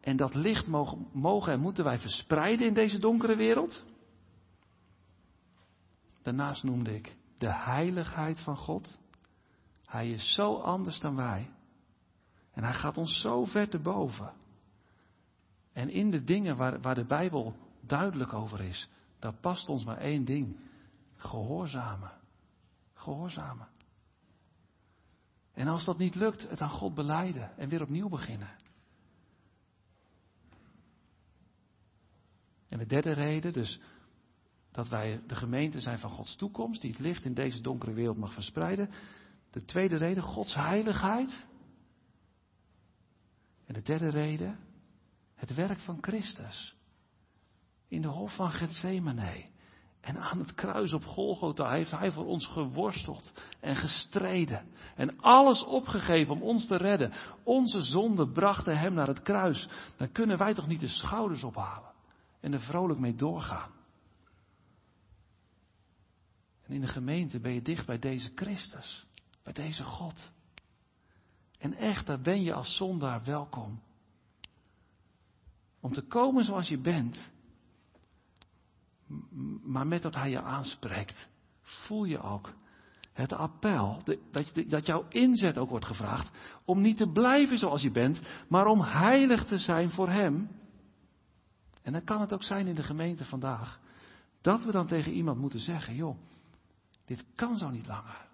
En 0.00 0.16
dat 0.16 0.34
licht 0.34 0.66
mogen, 1.12 1.52
en 1.52 1.60
moeten 1.60 1.84
wij 1.84 1.98
verspreiden 1.98 2.66
in 2.66 2.74
deze 2.74 2.98
donkere 2.98 3.36
wereld. 3.36 3.84
Daarnaast 6.22 6.62
noemde 6.62 6.94
ik 6.94 7.16
de 7.38 7.52
heiligheid 7.52 8.40
van 8.40 8.56
God. 8.56 8.98
Hij 9.86 10.10
is 10.10 10.34
zo 10.34 10.54
anders 10.54 11.00
dan 11.00 11.16
wij. 11.16 11.50
En 12.52 12.64
hij 12.64 12.72
gaat 12.74 12.98
ons 12.98 13.20
zo 13.20 13.44
ver 13.44 13.68
te 13.68 13.78
boven. 13.78 14.32
En 15.72 15.88
in 15.88 16.10
de 16.10 16.24
dingen 16.24 16.56
waar, 16.56 16.80
waar 16.80 16.94
de 16.94 17.04
Bijbel 17.04 17.56
duidelijk 17.80 18.32
over 18.32 18.60
is, 18.60 18.88
daar 19.18 19.34
past 19.34 19.68
ons 19.68 19.84
maar 19.84 19.98
één 19.98 20.24
ding. 20.24 20.56
Gehoorzamen. 21.16 22.12
Gehoorzamen. 22.94 23.68
En 25.54 25.68
als 25.68 25.84
dat 25.84 25.98
niet 25.98 26.14
lukt, 26.14 26.48
het 26.48 26.60
aan 26.60 26.70
God 26.70 26.94
beleiden 26.94 27.56
en 27.56 27.68
weer 27.68 27.82
opnieuw 27.82 28.08
beginnen. 28.08 28.50
En 32.68 32.78
de 32.78 32.86
derde 32.86 33.12
reden, 33.12 33.52
dus 33.52 33.80
dat 34.70 34.88
wij 34.88 35.22
de 35.26 35.34
gemeente 35.34 35.80
zijn 35.80 35.98
van 35.98 36.10
Gods 36.10 36.36
toekomst, 36.36 36.80
die 36.80 36.90
het 36.90 37.00
licht 37.00 37.24
in 37.24 37.34
deze 37.34 37.60
donkere 37.60 37.92
wereld 37.92 38.16
mag 38.16 38.32
verspreiden. 38.32 38.90
De 39.50 39.64
tweede 39.64 39.96
reden, 39.96 40.22
Gods 40.22 40.54
heiligheid. 40.54 41.46
En 43.66 43.74
de 43.74 43.82
De 43.82 43.82
derde 43.82 44.08
reden, 44.08 44.58
het 45.34 45.54
werk 45.54 45.80
van 45.80 45.98
Christus. 46.00 46.76
In 47.88 48.02
de 48.02 48.08
hof 48.08 48.34
van 48.34 48.50
Gethsemane 48.50 49.50
en 50.02 50.18
aan 50.18 50.38
het 50.38 50.54
kruis 50.54 50.92
op 50.92 51.04
Golgotha 51.04 51.70
heeft 51.70 51.90
hij 51.90 52.12
voor 52.12 52.26
ons 52.26 52.46
geworsteld 52.46 53.32
en 53.60 53.76
gestreden. 53.76 54.66
En 54.96 55.20
alles 55.20 55.64
opgegeven 55.64 56.34
om 56.34 56.42
ons 56.42 56.66
te 56.66 56.76
redden. 56.76 57.12
Onze 57.42 57.82
zonden 57.82 58.32
brachten 58.32 58.78
hem 58.78 58.94
naar 58.94 59.06
het 59.06 59.22
kruis. 59.22 59.68
Dan 59.96 60.12
kunnen 60.12 60.38
wij 60.38 60.54
toch 60.54 60.66
niet 60.66 60.80
de 60.80 60.88
schouders 60.88 61.44
ophalen 61.44 61.92
en 62.40 62.52
er 62.52 62.60
vrolijk 62.60 62.98
mee 62.98 63.14
doorgaan. 63.14 63.70
En 66.66 66.74
in 66.74 66.80
de 66.80 66.86
gemeente 66.86 67.40
ben 67.40 67.52
je 67.52 67.62
dicht 67.62 67.86
bij 67.86 67.98
deze 67.98 68.32
Christus, 68.34 69.06
bij 69.42 69.52
deze 69.52 69.84
God. 69.84 70.30
En 71.58 71.74
echt, 71.74 72.06
daar 72.06 72.20
ben 72.20 72.42
je 72.42 72.52
als 72.52 72.76
zondaar 72.76 73.24
welkom. 73.24 73.82
Om 75.80 75.92
te 75.92 76.02
komen 76.02 76.44
zoals 76.44 76.68
je 76.68 76.78
bent. 76.78 77.30
Maar 79.62 79.86
met 79.86 80.02
dat 80.02 80.14
hij 80.14 80.30
je 80.30 80.40
aanspreekt, 80.40 81.28
voel 81.62 82.04
je 82.04 82.20
ook 82.20 82.52
het 83.12 83.32
appel, 83.32 84.02
dat, 84.30 84.52
dat 84.68 84.86
jouw 84.86 85.06
inzet 85.08 85.58
ook 85.58 85.70
wordt 85.70 85.86
gevraagd, 85.86 86.30
om 86.64 86.80
niet 86.80 86.96
te 86.96 87.10
blijven 87.10 87.58
zoals 87.58 87.82
je 87.82 87.90
bent, 87.90 88.20
maar 88.48 88.66
om 88.66 88.80
heilig 88.80 89.44
te 89.44 89.58
zijn 89.58 89.90
voor 89.90 90.08
Hem. 90.08 90.50
En 91.82 91.92
dan 91.92 92.04
kan 92.04 92.20
het 92.20 92.32
ook 92.32 92.42
zijn 92.42 92.66
in 92.66 92.74
de 92.74 92.82
gemeente 92.82 93.24
vandaag, 93.24 93.80
dat 94.40 94.64
we 94.64 94.72
dan 94.72 94.86
tegen 94.86 95.12
iemand 95.12 95.38
moeten 95.38 95.60
zeggen, 95.60 95.94
joh, 95.94 96.16
dit 97.04 97.24
kan 97.34 97.56
zo 97.56 97.70
niet 97.70 97.86
langer. 97.86 98.28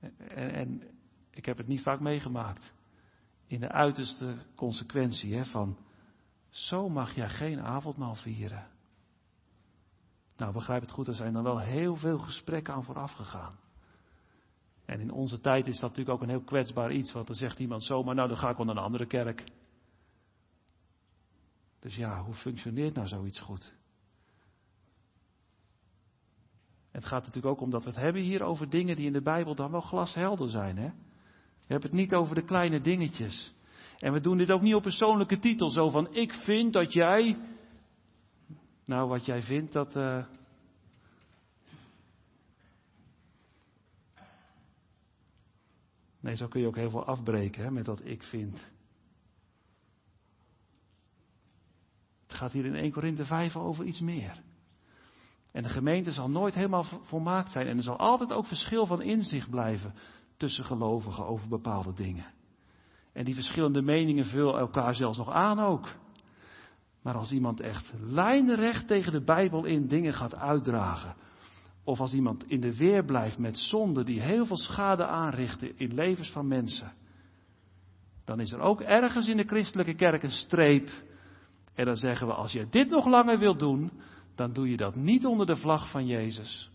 En, 0.00 0.52
en, 0.52 0.82
ik 1.30 1.44
heb 1.44 1.56
het 1.56 1.66
niet 1.66 1.82
vaak 1.82 2.00
meegemaakt. 2.00 2.72
In 3.48 3.60
de 3.60 3.68
uiterste 3.68 4.36
consequentie 4.54 5.34
hè, 5.34 5.44
van, 5.44 5.78
zo 6.48 6.88
mag 6.88 7.14
jij 7.14 7.28
geen 7.28 7.60
avondmaal 7.60 8.14
vieren. 8.14 8.66
Nou, 10.36 10.52
begrijp 10.52 10.80
het 10.80 10.90
goed, 10.90 11.08
er 11.08 11.14
zijn 11.14 11.32
dan 11.32 11.42
wel 11.42 11.58
heel 11.58 11.96
veel 11.96 12.18
gesprekken 12.18 12.74
aan 12.74 12.84
vooraf 12.84 13.12
gegaan. 13.12 13.58
En 14.84 15.00
in 15.00 15.10
onze 15.10 15.40
tijd 15.40 15.66
is 15.66 15.80
dat 15.80 15.90
natuurlijk 15.90 16.16
ook 16.16 16.22
een 16.22 16.28
heel 16.28 16.44
kwetsbaar 16.44 16.92
iets, 16.92 17.12
want 17.12 17.26
dan 17.26 17.36
zegt 17.36 17.58
iemand 17.58 17.82
zomaar, 17.82 18.14
nou 18.14 18.28
dan 18.28 18.36
ga 18.36 18.50
ik 18.50 18.56
wel 18.56 18.66
naar 18.66 18.76
een 18.76 18.82
andere 18.82 19.06
kerk. 19.06 19.44
Dus 21.78 21.96
ja, 21.96 22.22
hoe 22.22 22.34
functioneert 22.34 22.94
nou 22.94 23.08
zoiets 23.08 23.40
goed? 23.40 23.76
Het 26.90 27.04
gaat 27.04 27.24
natuurlijk 27.24 27.54
ook 27.54 27.60
om 27.60 27.70
dat 27.70 27.84
we 27.84 27.90
het 27.90 27.98
hebben 27.98 28.22
hier 28.22 28.42
over 28.42 28.70
dingen 28.70 28.96
die 28.96 29.06
in 29.06 29.12
de 29.12 29.22
Bijbel 29.22 29.54
dan 29.54 29.70
wel 29.70 29.80
glashelder 29.80 30.48
zijn. 30.48 30.76
Hè? 30.76 30.90
We 31.68 31.74
hebben 31.74 31.90
het 31.90 32.00
niet 32.00 32.14
over 32.14 32.34
de 32.34 32.44
kleine 32.44 32.80
dingetjes. 32.80 33.54
En 33.98 34.12
we 34.12 34.20
doen 34.20 34.38
dit 34.38 34.50
ook 34.50 34.60
niet 34.60 34.74
op 34.74 34.82
persoonlijke 34.82 35.38
titel, 35.38 35.70
zo 35.70 35.88
van 35.90 36.14
ik 36.14 36.32
vind 36.32 36.72
dat 36.72 36.92
jij. 36.92 37.38
Nou, 38.84 39.08
wat 39.08 39.26
jij 39.26 39.42
vindt, 39.42 39.72
dat. 39.72 39.96
Uh... 39.96 40.24
Nee, 46.20 46.36
zo 46.36 46.48
kun 46.48 46.60
je 46.60 46.66
ook 46.66 46.76
heel 46.76 46.90
veel 46.90 47.04
afbreken 47.04 47.62
hè, 47.62 47.70
met 47.70 47.84
dat 47.84 48.04
ik 48.04 48.22
vind. 48.22 48.70
Het 52.26 52.36
gaat 52.36 52.52
hier 52.52 52.64
in 52.64 52.74
1 52.74 52.92
Korinthe 52.92 53.24
5 53.24 53.56
over 53.56 53.84
iets 53.84 54.00
meer. 54.00 54.42
En 55.52 55.62
de 55.62 55.68
gemeente 55.68 56.12
zal 56.12 56.30
nooit 56.30 56.54
helemaal 56.54 56.84
volmaakt 56.84 57.50
zijn. 57.50 57.66
En 57.66 57.76
er 57.76 57.82
zal 57.82 57.98
altijd 57.98 58.32
ook 58.32 58.46
verschil 58.46 58.86
van 58.86 59.02
inzicht 59.02 59.50
blijven 59.50 59.94
tussen 60.38 60.64
gelovigen 60.64 61.26
over 61.26 61.48
bepaalde 61.48 61.92
dingen. 61.94 62.26
En 63.12 63.24
die 63.24 63.34
verschillende 63.34 63.82
meningen 63.82 64.24
vullen 64.24 64.58
elkaar 64.58 64.94
zelfs 64.94 65.18
nog 65.18 65.30
aan 65.30 65.58
ook. 65.58 65.88
Maar 67.02 67.14
als 67.14 67.32
iemand 67.32 67.60
echt 67.60 67.92
lijnrecht 68.00 68.86
tegen 68.86 69.12
de 69.12 69.24
Bijbel 69.24 69.64
in 69.64 69.86
dingen 69.86 70.14
gaat 70.14 70.34
uitdragen, 70.34 71.16
of 71.84 72.00
als 72.00 72.12
iemand 72.12 72.44
in 72.50 72.60
de 72.60 72.76
weer 72.76 73.04
blijft 73.04 73.38
met 73.38 73.58
zonden 73.58 74.04
die 74.04 74.20
heel 74.20 74.46
veel 74.46 74.56
schade 74.56 75.06
aanrichten 75.06 75.78
in 75.78 75.94
levens 75.94 76.30
van 76.30 76.48
mensen, 76.48 76.92
dan 78.24 78.40
is 78.40 78.52
er 78.52 78.60
ook 78.60 78.80
ergens 78.80 79.28
in 79.28 79.36
de 79.36 79.46
christelijke 79.46 79.94
kerk 79.94 80.22
een 80.22 80.30
streep. 80.30 80.90
En 81.74 81.84
dan 81.84 81.96
zeggen 81.96 82.26
we, 82.26 82.32
als 82.32 82.52
je 82.52 82.66
dit 82.70 82.90
nog 82.90 83.06
langer 83.06 83.38
wilt 83.38 83.58
doen, 83.58 83.90
dan 84.34 84.52
doe 84.52 84.70
je 84.70 84.76
dat 84.76 84.94
niet 84.94 85.26
onder 85.26 85.46
de 85.46 85.56
vlag 85.56 85.90
van 85.90 86.06
Jezus. 86.06 86.70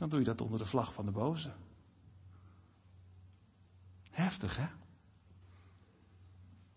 Dan 0.00 0.08
doe 0.08 0.18
je 0.18 0.24
dat 0.24 0.40
onder 0.40 0.58
de 0.58 0.66
vlag 0.66 0.94
van 0.94 1.04
de 1.04 1.10
boze. 1.10 1.52
Heftig, 4.10 4.56
hè? 4.56 4.66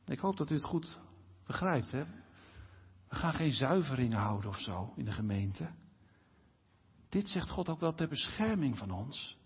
Ik 0.06 0.20
hoop 0.20 0.38
dat 0.38 0.52
u 0.52 0.56
het 0.56 0.64
goed 0.64 1.00
begrijpt, 1.46 1.92
hè? 1.92 2.06
We 3.08 3.16
gaan 3.16 3.34
geen 3.34 3.54
zuivering 3.54 4.14
houden 4.14 4.50
of 4.50 4.60
zo 4.60 4.94
in 4.96 5.06
de 5.06 5.12
gemeente. 5.12 5.72
Dit 7.10 7.28
zegt 7.28 7.50
God 7.50 7.70
ook 7.70 7.80
wel 7.80 7.94
ter 7.94 8.08
bescherming 8.08 8.78
van 8.78 8.92
ons. 8.92 9.38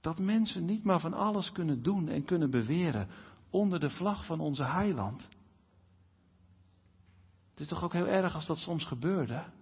Dat 0.00 0.18
mensen 0.18 0.64
niet 0.64 0.84
maar 0.84 1.00
van 1.00 1.14
alles 1.14 1.52
kunnen 1.52 1.82
doen 1.82 2.08
en 2.08 2.24
kunnen 2.24 2.50
beweren 2.50 3.08
onder 3.50 3.80
de 3.80 3.90
vlag 3.90 4.26
van 4.26 4.40
onze 4.40 4.64
heiland. 4.64 5.28
Het 7.50 7.60
is 7.60 7.68
toch 7.68 7.82
ook 7.82 7.92
heel 7.92 8.08
erg 8.08 8.34
als 8.34 8.46
dat 8.46 8.58
soms 8.58 8.84
gebeurde? 8.84 9.52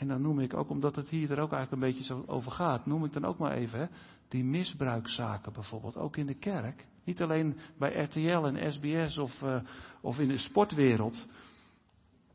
En 0.00 0.08
dan 0.08 0.22
noem 0.22 0.40
ik 0.40 0.54
ook, 0.54 0.70
omdat 0.70 0.96
het 0.96 1.08
hier 1.08 1.30
er 1.30 1.40
ook 1.40 1.52
eigenlijk 1.52 1.72
een 1.72 1.88
beetje 1.88 2.04
zo 2.04 2.24
over 2.26 2.52
gaat, 2.52 2.86
noem 2.86 3.04
ik 3.04 3.12
dan 3.12 3.24
ook 3.24 3.38
maar 3.38 3.52
even 3.52 3.78
hè, 3.78 3.86
die 4.28 4.44
misbruikzaken 4.44 5.52
bijvoorbeeld, 5.52 5.96
ook 5.96 6.16
in 6.16 6.26
de 6.26 6.34
kerk. 6.34 6.86
Niet 7.04 7.22
alleen 7.22 7.56
bij 7.78 8.02
RTL 8.02 8.46
en 8.46 8.72
SBS 8.72 9.18
of, 9.18 9.42
uh, 9.42 9.60
of 10.00 10.18
in 10.18 10.28
de 10.28 10.38
sportwereld, 10.38 11.28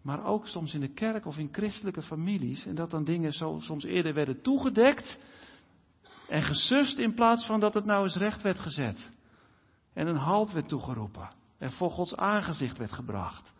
maar 0.01 0.25
ook 0.25 0.47
soms 0.47 0.73
in 0.73 0.79
de 0.79 0.93
kerk 0.93 1.25
of 1.25 1.37
in 1.37 1.49
christelijke 1.51 2.01
families. 2.01 2.65
En 2.65 2.75
dat 2.75 2.91
dan 2.91 3.03
dingen 3.03 3.31
zo 3.31 3.59
soms 3.59 3.83
eerder 3.83 4.13
werden 4.13 4.41
toegedekt 4.41 5.19
en 6.29 6.41
gesust 6.41 6.97
in 6.97 7.13
plaats 7.13 7.45
van 7.45 7.59
dat 7.59 7.73
het 7.73 7.85
nou 7.85 8.03
eens 8.03 8.15
recht 8.15 8.41
werd 8.41 8.59
gezet. 8.59 9.11
En 9.93 10.07
een 10.07 10.15
halt 10.15 10.51
werd 10.51 10.67
toegeroepen 10.67 11.29
en 11.57 11.71
voor 11.71 11.91
Gods 11.91 12.15
aangezicht 12.15 12.77
werd 12.77 12.91
gebracht. 12.91 13.53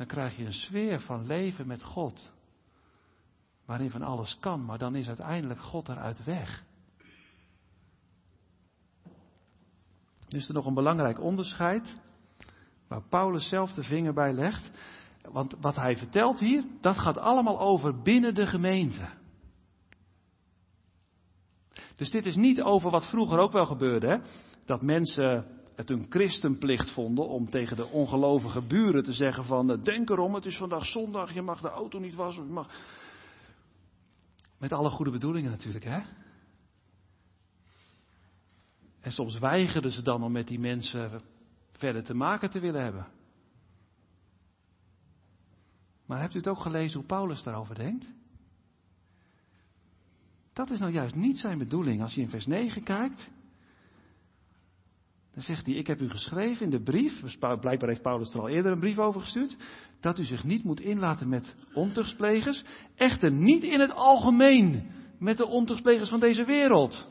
Dan 0.00 0.08
krijg 0.08 0.36
je 0.36 0.44
een 0.44 0.52
sfeer 0.52 1.00
van 1.00 1.26
leven 1.26 1.66
met 1.66 1.82
God. 1.82 2.32
Waarin 3.64 3.90
van 3.90 4.02
alles 4.02 4.36
kan, 4.38 4.64
maar 4.64 4.78
dan 4.78 4.94
is 4.94 5.08
uiteindelijk 5.08 5.60
God 5.60 5.88
eruit 5.88 6.24
weg. 6.24 6.64
Nu 10.28 10.38
is 10.38 10.48
er 10.48 10.54
nog 10.54 10.66
een 10.66 10.74
belangrijk 10.74 11.20
onderscheid, 11.20 12.00
waar 12.88 13.02
Paulus 13.08 13.48
zelf 13.48 13.72
de 13.72 13.82
vinger 13.82 14.12
bij 14.12 14.32
legt. 14.32 14.70
Want 15.22 15.54
wat 15.60 15.76
hij 15.76 15.96
vertelt 15.96 16.38
hier, 16.38 16.64
dat 16.80 16.98
gaat 16.98 17.18
allemaal 17.18 17.60
over 17.60 18.02
binnen 18.02 18.34
de 18.34 18.46
gemeente. 18.46 19.08
Dus 21.96 22.10
dit 22.10 22.26
is 22.26 22.36
niet 22.36 22.62
over 22.62 22.90
wat 22.90 23.08
vroeger 23.08 23.38
ook 23.38 23.52
wel 23.52 23.66
gebeurde, 23.66 24.22
dat 24.64 24.82
mensen 24.82 25.59
het 25.80 25.90
een 25.90 26.06
christenplicht 26.08 26.92
vonden 26.92 27.28
om 27.28 27.50
tegen 27.50 27.76
de 27.76 27.86
ongelovige 27.86 28.62
buren 28.62 29.04
te 29.04 29.12
zeggen 29.12 29.44
van 29.44 29.70
eh, 29.70 29.82
denk 29.82 30.10
erom, 30.10 30.34
het 30.34 30.46
is 30.46 30.56
vandaag 30.56 30.86
zondag, 30.86 31.34
je 31.34 31.42
mag 31.42 31.60
de 31.60 31.68
auto 31.68 31.98
niet 31.98 32.14
wassen. 32.14 32.46
Je 32.46 32.52
mag... 32.52 32.68
Met 34.58 34.72
alle 34.72 34.90
goede 34.90 35.10
bedoelingen 35.10 35.50
natuurlijk, 35.50 35.84
hè? 35.84 36.00
En 39.00 39.12
soms 39.12 39.38
weigerden 39.38 39.90
ze 39.90 40.02
dan 40.02 40.22
om 40.22 40.32
met 40.32 40.48
die 40.48 40.58
mensen 40.58 41.22
verder 41.72 42.04
te 42.04 42.14
maken 42.14 42.50
te 42.50 42.60
willen 42.60 42.82
hebben. 42.82 43.06
Maar 46.06 46.20
hebt 46.20 46.34
u 46.34 46.38
het 46.38 46.48
ook 46.48 46.60
gelezen 46.60 46.98
hoe 46.98 47.08
Paulus 47.08 47.42
daarover 47.42 47.74
denkt? 47.74 48.06
Dat 50.52 50.70
is 50.70 50.78
nou 50.78 50.92
juist 50.92 51.14
niet 51.14 51.38
zijn 51.38 51.58
bedoeling. 51.58 52.02
Als 52.02 52.14
je 52.14 52.20
in 52.20 52.28
vers 52.28 52.46
9 52.46 52.82
kijkt, 52.82 53.30
dan 55.46 55.54
zegt 55.54 55.66
hij, 55.66 55.74
ik 55.74 55.86
heb 55.86 56.00
u 56.00 56.10
geschreven 56.10 56.64
in 56.64 56.70
de 56.70 56.82
brief, 56.82 57.20
dus 57.20 57.36
blijkbaar 57.36 57.88
heeft 57.88 58.02
Paulus 58.02 58.34
er 58.34 58.40
al 58.40 58.48
eerder 58.48 58.72
een 58.72 58.80
brief 58.80 58.98
over 58.98 59.20
gestuurd, 59.20 59.56
dat 60.00 60.18
u 60.18 60.24
zich 60.24 60.44
niet 60.44 60.64
moet 60.64 60.80
inlaten 60.80 61.28
met 61.28 61.54
ontuchtsplegers, 61.72 62.64
echter 62.94 63.32
niet 63.32 63.62
in 63.62 63.80
het 63.80 63.92
algemeen 63.92 64.90
met 65.18 65.36
de 65.36 65.46
ontuchtsplegers 65.46 66.08
van 66.08 66.20
deze 66.20 66.44
wereld. 66.44 67.08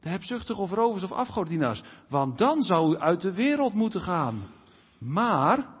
De 0.00 0.08
hebzuchtige 0.08 0.60
of 0.60 0.70
rovers 0.70 1.02
of 1.02 1.12
afgodienaars, 1.12 1.82
want 2.08 2.38
dan 2.38 2.62
zou 2.62 2.94
u 2.94 2.98
uit 2.98 3.20
de 3.20 3.32
wereld 3.32 3.74
moeten 3.74 4.00
gaan. 4.00 4.42
Maar, 4.98 5.74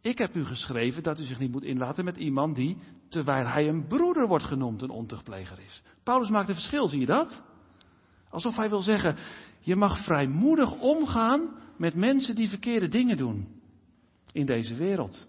ik 0.00 0.18
heb 0.18 0.34
u 0.34 0.44
geschreven 0.44 1.02
dat 1.02 1.18
u 1.18 1.24
zich 1.24 1.38
niet 1.38 1.52
moet 1.52 1.64
inlaten 1.64 2.04
met 2.04 2.16
iemand 2.16 2.56
die, 2.56 2.78
terwijl 3.08 3.46
hij 3.46 3.68
een 3.68 3.86
broeder 3.86 4.28
wordt 4.28 4.44
genoemd, 4.44 4.82
een 4.82 4.90
ontuchtpleger 4.90 5.60
is. 5.60 5.82
Paulus 6.02 6.28
maakt 6.28 6.48
een 6.48 6.54
verschil, 6.54 6.88
zie 6.88 7.00
je 7.00 7.06
dat? 7.06 7.46
Alsof 8.30 8.56
hij 8.56 8.68
wil 8.68 8.80
zeggen, 8.80 9.16
je 9.60 9.76
mag 9.76 10.04
vrijmoedig 10.04 10.80
omgaan 10.80 11.56
met 11.76 11.94
mensen 11.94 12.34
die 12.34 12.48
verkeerde 12.48 12.88
dingen 12.88 13.16
doen 13.16 13.48
in 14.32 14.46
deze 14.46 14.74
wereld. 14.74 15.26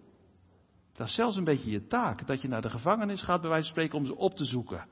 Dat 0.93 1.07
is 1.07 1.13
zelfs 1.13 1.35
een 1.35 1.43
beetje 1.43 1.71
je 1.71 1.87
taak. 1.87 2.27
Dat 2.27 2.41
je 2.41 2.47
naar 2.47 2.61
de 2.61 2.69
gevangenis 2.69 3.21
gaat, 3.21 3.41
bij 3.41 3.49
wijze 3.49 3.65
van 3.65 3.75
spreken, 3.75 3.97
om 3.97 4.05
ze 4.05 4.15
op 4.15 4.33
te 4.33 4.45
zoeken. 4.45 4.87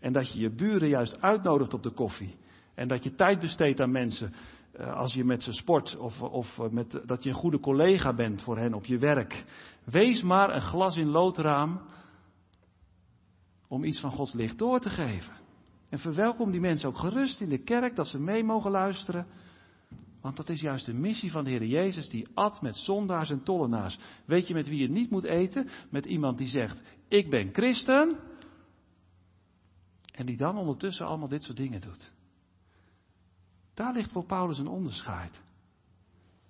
En 0.00 0.12
dat 0.12 0.32
je 0.32 0.40
je 0.40 0.50
buren 0.50 0.88
juist 0.88 1.20
uitnodigt 1.20 1.74
op 1.74 1.82
de 1.82 1.90
koffie. 1.90 2.36
En 2.74 2.88
dat 2.88 3.04
je 3.04 3.14
tijd 3.14 3.38
besteedt 3.40 3.80
aan 3.80 3.90
mensen 3.90 4.32
eh, 4.72 4.94
als 4.96 5.14
je 5.14 5.24
met 5.24 5.42
ze 5.42 5.52
sport 5.52 5.96
of, 5.96 6.22
of 6.22 6.58
met, 6.70 7.00
dat 7.06 7.22
je 7.22 7.28
een 7.28 7.34
goede 7.34 7.60
collega 7.60 8.14
bent 8.14 8.42
voor 8.42 8.58
hen 8.58 8.74
op 8.74 8.84
je 8.84 8.98
werk. 8.98 9.44
Wees 9.84 10.22
maar 10.22 10.54
een 10.54 10.62
glas 10.62 10.96
in 10.96 11.08
loodraam 11.08 11.80
om 13.68 13.84
iets 13.84 14.00
van 14.00 14.10
Gods 14.10 14.32
licht 14.32 14.58
door 14.58 14.80
te 14.80 14.90
geven. 14.90 15.41
En 15.92 15.98
verwelkom 15.98 16.50
die 16.50 16.60
mensen 16.60 16.88
ook 16.88 16.96
gerust 16.96 17.40
in 17.40 17.48
de 17.48 17.62
kerk, 17.62 17.96
dat 17.96 18.06
ze 18.06 18.18
mee 18.18 18.44
mogen 18.44 18.70
luisteren. 18.70 19.26
Want 20.20 20.36
dat 20.36 20.48
is 20.48 20.60
juist 20.60 20.86
de 20.86 20.92
missie 20.92 21.30
van 21.30 21.44
de 21.44 21.50
Heer 21.50 21.64
Jezus, 21.64 22.08
die 22.08 22.28
at 22.34 22.62
met 22.62 22.76
zondaars 22.76 23.30
en 23.30 23.42
tollenaars. 23.42 23.98
Weet 24.24 24.48
je 24.48 24.54
met 24.54 24.68
wie 24.68 24.80
je 24.80 24.90
niet 24.90 25.10
moet 25.10 25.24
eten? 25.24 25.68
Met 25.90 26.04
iemand 26.04 26.38
die 26.38 26.46
zegt, 26.48 26.80
ik 27.08 27.30
ben 27.30 27.48
christen. 27.52 28.18
En 30.12 30.26
die 30.26 30.36
dan 30.36 30.56
ondertussen 30.56 31.06
allemaal 31.06 31.28
dit 31.28 31.42
soort 31.42 31.56
dingen 31.56 31.80
doet. 31.80 32.12
Daar 33.74 33.92
ligt 33.92 34.12
voor 34.12 34.26
Paulus 34.26 34.58
een 34.58 34.68
onderscheid. 34.68 35.40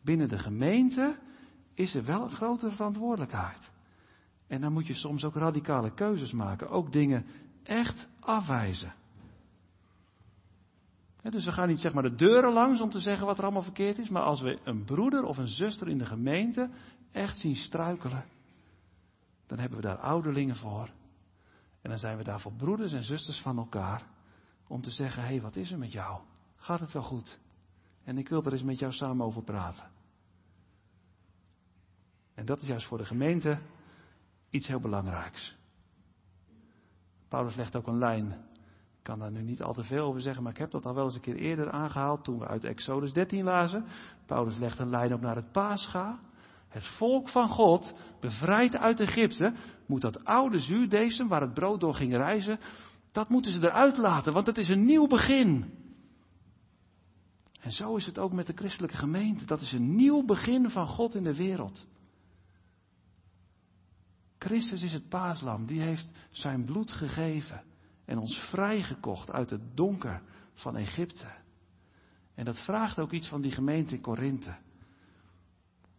Binnen 0.02 0.28
de 0.28 0.38
gemeente 0.38 1.18
is 1.74 1.94
er 1.94 2.04
wel 2.04 2.22
een 2.22 2.32
grotere 2.32 2.72
verantwoordelijkheid. 2.72 3.70
En 4.46 4.60
dan 4.60 4.72
moet 4.72 4.86
je 4.86 4.94
soms 4.94 5.24
ook 5.24 5.34
radicale 5.34 5.94
keuzes 5.94 6.32
maken. 6.32 6.68
Ook 6.68 6.92
dingen 6.92 7.26
echt 7.62 8.06
afwijzen. 8.20 9.00
Dus 11.30 11.44
we 11.44 11.52
gaan 11.52 11.68
niet 11.68 11.78
zeg 11.78 11.92
maar 11.92 12.02
de 12.02 12.14
deuren 12.14 12.52
langs 12.52 12.80
om 12.80 12.90
te 12.90 13.00
zeggen 13.00 13.26
wat 13.26 13.38
er 13.38 13.44
allemaal 13.44 13.62
verkeerd 13.62 13.98
is. 13.98 14.08
Maar 14.08 14.22
als 14.22 14.40
we 14.40 14.60
een 14.64 14.84
broeder 14.84 15.24
of 15.24 15.36
een 15.36 15.48
zuster 15.48 15.88
in 15.88 15.98
de 15.98 16.06
gemeente 16.06 16.70
echt 17.12 17.38
zien 17.38 17.56
struikelen. 17.56 18.24
Dan 19.46 19.58
hebben 19.58 19.78
we 19.78 19.86
daar 19.86 19.98
ouderlingen 19.98 20.56
voor. 20.56 20.90
En 21.82 21.90
dan 21.90 21.98
zijn 21.98 22.16
we 22.16 22.24
daarvoor 22.24 22.52
broeders 22.52 22.92
en 22.92 23.04
zusters 23.04 23.40
van 23.40 23.58
elkaar. 23.58 24.06
Om 24.66 24.80
te 24.80 24.90
zeggen, 24.90 25.22
hé 25.22 25.28
hey, 25.28 25.40
wat 25.40 25.56
is 25.56 25.72
er 25.72 25.78
met 25.78 25.92
jou? 25.92 26.20
Gaat 26.56 26.80
het 26.80 26.92
wel 26.92 27.02
goed? 27.02 27.38
En 28.04 28.18
ik 28.18 28.28
wil 28.28 28.44
er 28.44 28.52
eens 28.52 28.62
met 28.62 28.78
jou 28.78 28.92
samen 28.92 29.26
over 29.26 29.42
praten. 29.42 29.90
En 32.34 32.46
dat 32.46 32.62
is 32.62 32.68
juist 32.68 32.86
voor 32.86 32.98
de 32.98 33.04
gemeente 33.04 33.58
iets 34.50 34.66
heel 34.66 34.80
belangrijks. 34.80 35.56
Paulus 37.28 37.54
legt 37.54 37.76
ook 37.76 37.86
een 37.86 37.98
lijn. 37.98 38.50
Ik 39.02 39.08
kan 39.08 39.18
daar 39.18 39.30
nu 39.30 39.42
niet 39.42 39.62
al 39.62 39.72
te 39.72 39.82
veel 39.82 40.04
over 40.04 40.20
zeggen, 40.20 40.42
maar 40.42 40.52
ik 40.52 40.58
heb 40.58 40.70
dat 40.70 40.86
al 40.86 40.94
wel 40.94 41.04
eens 41.04 41.14
een 41.14 41.20
keer 41.20 41.36
eerder 41.36 41.70
aangehaald 41.70 42.24
toen 42.24 42.38
we 42.38 42.46
uit 42.46 42.64
Exodus 42.64 43.12
13 43.12 43.44
lazen. 43.44 43.84
Paulus 44.26 44.58
legt 44.58 44.78
een 44.78 44.90
lijn 44.90 45.14
op 45.14 45.20
naar 45.20 45.36
het 45.36 45.52
Pascha. 45.52 46.20
Het 46.68 46.86
volk 46.86 47.28
van 47.28 47.48
God, 47.48 47.94
bevrijd 48.20 48.76
uit 48.76 49.00
Egypte, 49.00 49.54
moet 49.86 50.00
dat 50.00 50.24
oude 50.24 50.58
zuurdesem 50.58 51.28
waar 51.28 51.40
het 51.40 51.54
brood 51.54 51.80
door 51.80 51.94
ging 51.94 52.12
reizen, 52.12 52.58
dat 53.12 53.28
moeten 53.28 53.52
ze 53.52 53.62
eruit 53.62 53.96
laten, 53.96 54.32
want 54.32 54.46
het 54.46 54.58
is 54.58 54.68
een 54.68 54.84
nieuw 54.84 55.06
begin. 55.06 55.72
En 57.60 57.72
zo 57.72 57.96
is 57.96 58.06
het 58.06 58.18
ook 58.18 58.32
met 58.32 58.46
de 58.46 58.56
christelijke 58.56 58.96
gemeente. 58.96 59.44
Dat 59.44 59.60
is 59.60 59.72
een 59.72 59.94
nieuw 59.94 60.24
begin 60.24 60.70
van 60.70 60.86
God 60.86 61.14
in 61.14 61.24
de 61.24 61.36
wereld. 61.36 61.86
Christus 64.38 64.82
is 64.82 64.92
het 64.92 65.08
paaslam, 65.08 65.66
die 65.66 65.80
heeft 65.80 66.10
zijn 66.30 66.64
bloed 66.64 66.92
gegeven 66.92 67.70
en 68.04 68.18
ons 68.18 68.38
vrijgekocht 68.38 69.30
uit 69.30 69.50
het 69.50 69.76
donker 69.76 70.22
van 70.54 70.76
Egypte. 70.76 71.26
En 72.34 72.44
dat 72.44 72.64
vraagt 72.64 72.98
ook 72.98 73.12
iets 73.12 73.28
van 73.28 73.40
die 73.40 73.52
gemeente 73.52 73.94
in 73.94 74.00
Korinthe. 74.00 74.56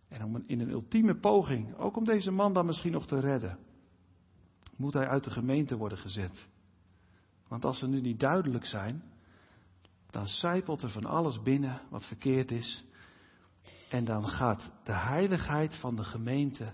En 0.08 0.24
om 0.24 0.44
in 0.48 0.60
een 0.60 0.70
ultieme 0.70 1.20
poging, 1.20 1.76
ook 1.76 1.98
om 1.98 2.04
deze 2.04 2.32
man 2.32 2.54
dan 2.54 2.66
misschien 2.66 2.92
nog 2.92 3.08
te 3.08 3.20
redden, 3.20 3.60
moet 4.78 4.94
hij 4.94 5.08
uit 5.08 5.24
de 5.24 5.32
gemeente 5.32 5.78
worden 5.78 5.98
gezet. 5.98 6.48
Want 7.48 7.66
als 7.66 7.80
ze 7.80 7.88
nu 7.88 8.02
niet 8.02 8.20
duidelijk 8.20 8.66
zijn, 8.66 9.04
dan 10.10 10.28
zijpelt 10.28 10.82
er 10.82 10.90
van 10.90 11.06
alles 11.06 11.42
binnen 11.42 11.82
wat 11.90 12.06
verkeerd 12.06 12.52
is. 12.52 12.86
En 13.90 14.06
dan 14.06 14.28
gaat 14.28 14.72
de 14.84 14.94
heiligheid 14.94 15.76
van 15.76 15.96
de 15.96 16.04
gemeente 16.04 16.74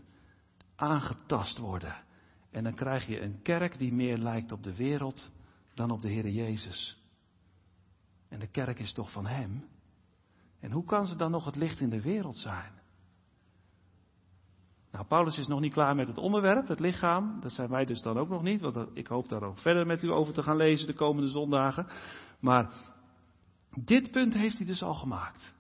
aangetast 0.76 1.58
worden. 1.58 2.04
En 2.52 2.64
dan 2.64 2.74
krijg 2.74 3.08
je 3.08 3.22
een 3.22 3.42
kerk 3.42 3.80
die 3.80 3.94
meer 3.94 4.18
lijkt 4.18 4.52
op 4.52 4.64
de 4.64 4.76
wereld 4.76 5.32
dan 5.74 5.92
op 5.92 6.02
de 6.02 6.10
Heer 6.10 6.28
Jezus. 6.28 6.98
En 8.30 8.40
de 8.40 8.48
kerk 8.48 8.80
is 8.80 8.94
toch 8.94 9.12
van 9.12 9.26
Hem? 9.26 9.68
En 10.60 10.72
hoe 10.72 10.86
kan 10.86 11.08
ze 11.08 11.16
dan 11.16 11.32
nog 11.32 11.46
het 11.46 11.56
licht 11.56 11.80
in 11.80 11.90
de 11.90 12.02
wereld 12.02 12.38
zijn? 12.38 12.72
Nou, 14.92 15.06
Paulus 15.06 15.38
is 15.38 15.48
nog 15.48 15.60
niet 15.60 15.74
klaar 15.74 15.96
met 15.96 16.08
het 16.08 16.18
onderwerp, 16.18 16.68
het 16.68 16.80
lichaam. 16.80 17.40
Dat 17.42 17.52
zijn 17.52 17.70
wij 17.70 17.86
dus 17.86 18.02
dan 18.02 18.18
ook 18.18 18.30
nog 18.30 18.42
niet, 18.42 18.62
want 18.62 18.78
ik 18.94 19.08
hoop 19.08 19.30
daar 19.30 19.44
ook 19.44 19.60
verder 19.60 19.86
met 19.86 20.04
u 20.04 20.12
over 20.12 20.34
te 20.34 20.44
gaan 20.44 20.56
lezen 20.56 20.88
de 20.88 20.94
komende 20.94 21.30
zondagen. 21.30 21.88
Maar 22.40 22.74
dit 23.76 24.12
punt 24.12 24.34
heeft 24.34 24.58
hij 24.58 24.66
dus 24.66 24.84
al 24.84 24.96
gemaakt. 24.96 25.54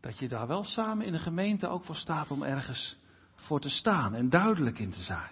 Dat 0.00 0.18
je 0.18 0.28
daar 0.28 0.46
wel 0.46 0.64
samen 0.64 1.06
in 1.06 1.12
de 1.12 1.18
gemeente 1.18 1.68
ook 1.68 1.84
voor 1.84 1.96
staat 1.96 2.30
om 2.30 2.42
ergens 2.42 2.96
voor 3.34 3.60
te 3.60 3.70
staan 3.70 4.14
en 4.14 4.28
duidelijk 4.28 4.78
in 4.78 4.90
te 4.90 5.02
zijn. 5.02 5.30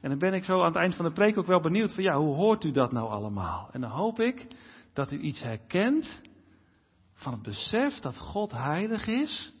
En 0.00 0.08
dan 0.10 0.18
ben 0.18 0.34
ik 0.34 0.44
zo 0.44 0.60
aan 0.60 0.66
het 0.66 0.76
eind 0.76 0.94
van 0.94 1.04
de 1.04 1.12
preek 1.12 1.38
ook 1.38 1.46
wel 1.46 1.60
benieuwd 1.60 1.94
van 1.94 2.04
ja, 2.04 2.16
hoe 2.16 2.34
hoort 2.34 2.64
u 2.64 2.70
dat 2.70 2.92
nou 2.92 3.10
allemaal? 3.10 3.68
En 3.72 3.80
dan 3.80 3.90
hoop 3.90 4.20
ik 4.20 4.46
dat 4.92 5.12
u 5.12 5.18
iets 5.18 5.42
herkent 5.42 6.20
van 7.14 7.32
het 7.32 7.42
besef 7.42 7.98
dat 7.98 8.18
God 8.18 8.52
heilig 8.52 9.06
is 9.06 9.52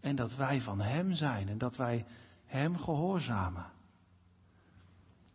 en 0.00 0.16
dat 0.16 0.34
wij 0.34 0.60
van 0.60 0.80
Hem 0.80 1.14
zijn 1.14 1.48
en 1.48 1.58
dat 1.58 1.76
wij 1.76 2.06
Hem 2.44 2.78
gehoorzamen. 2.78 3.66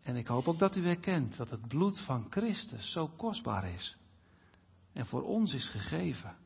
En 0.02 0.16
ik 0.16 0.26
hoop 0.26 0.48
ook 0.48 0.58
dat 0.58 0.76
u 0.76 0.86
herkent 0.86 1.36
dat 1.36 1.50
het 1.50 1.68
bloed 1.68 2.00
van 2.00 2.26
Christus 2.30 2.92
zo 2.92 3.08
kostbaar 3.08 3.72
is 3.72 3.96
en 4.92 5.06
voor 5.06 5.22
ons 5.22 5.54
is 5.54 5.68
gegeven. 5.68 6.36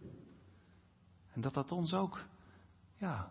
En 1.33 1.41
dat 1.41 1.55
dat 1.55 1.73
ons 1.73 1.95
ook 1.95 2.25
ja, 2.99 3.31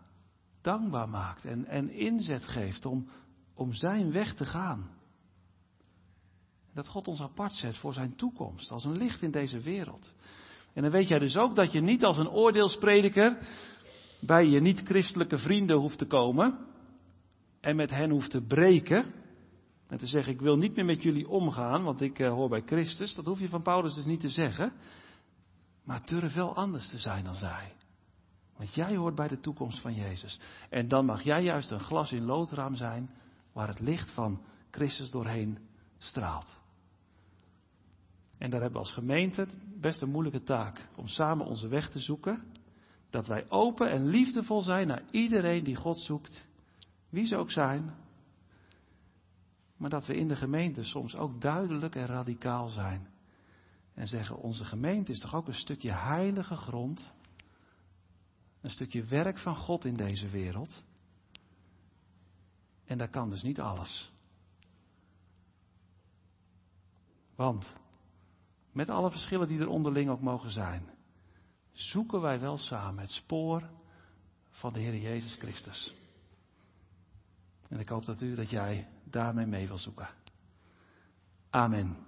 dankbaar 0.60 1.08
maakt 1.08 1.44
en, 1.44 1.64
en 1.64 1.90
inzet 1.90 2.44
geeft 2.44 2.86
om, 2.86 3.08
om 3.56 3.72
zijn 3.72 4.12
weg 4.12 4.34
te 4.34 4.44
gaan. 4.44 4.90
Dat 6.74 6.88
God 6.88 7.08
ons 7.08 7.20
apart 7.20 7.54
zet 7.54 7.76
voor 7.76 7.92
zijn 7.92 8.16
toekomst, 8.16 8.70
als 8.70 8.84
een 8.84 8.96
licht 8.96 9.22
in 9.22 9.30
deze 9.30 9.60
wereld. 9.60 10.14
En 10.72 10.82
dan 10.82 10.90
weet 10.90 11.08
jij 11.08 11.18
dus 11.18 11.36
ook 11.36 11.54
dat 11.54 11.72
je 11.72 11.80
niet 11.80 12.04
als 12.04 12.18
een 12.18 12.28
oordeelsprediker 12.28 13.38
bij 14.20 14.46
je 14.46 14.60
niet-christelijke 14.60 15.38
vrienden 15.38 15.76
hoeft 15.76 15.98
te 15.98 16.06
komen 16.06 16.58
en 17.60 17.76
met 17.76 17.90
hen 17.90 18.10
hoeft 18.10 18.30
te 18.30 18.42
breken. 18.42 19.12
En 19.88 19.98
te 19.98 20.06
zeggen, 20.06 20.32
ik 20.32 20.40
wil 20.40 20.56
niet 20.56 20.76
meer 20.76 20.84
met 20.84 21.02
jullie 21.02 21.28
omgaan, 21.28 21.82
want 21.82 22.00
ik 22.00 22.18
uh, 22.18 22.32
hoor 22.32 22.48
bij 22.48 22.62
Christus. 22.66 23.14
Dat 23.14 23.24
hoef 23.24 23.40
je 23.40 23.48
van 23.48 23.62
Paulus 23.62 23.94
dus 23.94 24.04
niet 24.04 24.20
te 24.20 24.28
zeggen. 24.28 24.72
Maar 25.84 26.06
durf 26.06 26.34
wel 26.34 26.54
anders 26.54 26.90
te 26.90 26.98
zijn 26.98 27.24
dan 27.24 27.34
zij. 27.34 27.72
Want 28.56 28.74
jij 28.74 28.96
hoort 28.96 29.14
bij 29.14 29.28
de 29.28 29.40
toekomst 29.40 29.80
van 29.80 29.94
Jezus. 29.94 30.40
En 30.70 30.88
dan 30.88 31.04
mag 31.04 31.22
jij 31.22 31.42
juist 31.42 31.70
een 31.70 31.80
glas 31.80 32.12
in 32.12 32.24
loodraam 32.24 32.74
zijn 32.74 33.10
waar 33.56 33.68
het 33.68 33.80
licht 33.80 34.12
van 34.12 34.42
Christus 34.70 35.10
doorheen 35.10 35.58
straalt. 35.98 36.58
En 38.38 38.50
daar 38.50 38.60
hebben 38.60 38.80
we 38.80 38.86
als 38.86 38.94
gemeente 38.94 39.48
best 39.80 40.02
een 40.02 40.10
moeilijke 40.10 40.42
taak 40.42 40.88
om 40.96 41.08
samen 41.08 41.46
onze 41.46 41.68
weg 41.68 41.90
te 41.90 42.00
zoeken. 42.00 42.52
Dat 43.10 43.26
wij 43.26 43.50
open 43.50 43.90
en 43.90 44.06
liefdevol 44.06 44.62
zijn 44.62 44.86
naar 44.86 45.02
iedereen 45.10 45.64
die 45.64 45.76
God 45.76 45.98
zoekt, 45.98 46.46
wie 47.08 47.26
ze 47.26 47.36
ook 47.36 47.50
zijn. 47.50 47.94
Maar 49.76 49.90
dat 49.90 50.06
we 50.06 50.16
in 50.16 50.28
de 50.28 50.36
gemeente 50.36 50.84
soms 50.84 51.16
ook 51.16 51.40
duidelijk 51.40 51.94
en 51.94 52.06
radicaal 52.06 52.68
zijn. 52.68 53.08
En 53.94 54.06
zeggen, 54.06 54.36
onze 54.36 54.64
gemeente 54.64 55.12
is 55.12 55.20
toch 55.20 55.34
ook 55.34 55.46
een 55.46 55.54
stukje 55.54 55.92
heilige 55.92 56.56
grond. 56.56 57.12
Een 58.60 58.70
stukje 58.70 59.04
werk 59.04 59.38
van 59.38 59.56
God 59.56 59.84
in 59.84 59.94
deze 59.94 60.28
wereld. 60.28 60.84
En 62.86 62.98
daar 62.98 63.08
kan 63.08 63.30
dus 63.30 63.42
niet 63.42 63.60
alles. 63.60 64.12
Want, 67.34 67.76
met 68.72 68.90
alle 68.90 69.10
verschillen 69.10 69.48
die 69.48 69.60
er 69.60 69.68
onderling 69.68 70.10
ook 70.10 70.20
mogen 70.20 70.50
zijn, 70.50 70.90
zoeken 71.72 72.20
wij 72.20 72.40
wel 72.40 72.58
samen 72.58 73.00
het 73.00 73.10
spoor 73.10 73.70
van 74.50 74.72
de 74.72 74.80
Heer 74.80 74.96
Jezus 74.96 75.34
Christus. 75.34 75.94
En 77.68 77.78
ik 77.78 77.88
hoop 77.88 78.04
dat 78.04 78.20
u, 78.20 78.34
dat 78.34 78.50
jij 78.50 78.88
daarmee 79.04 79.46
mee 79.46 79.66
wil 79.66 79.78
zoeken. 79.78 80.08
Amen. 81.50 82.05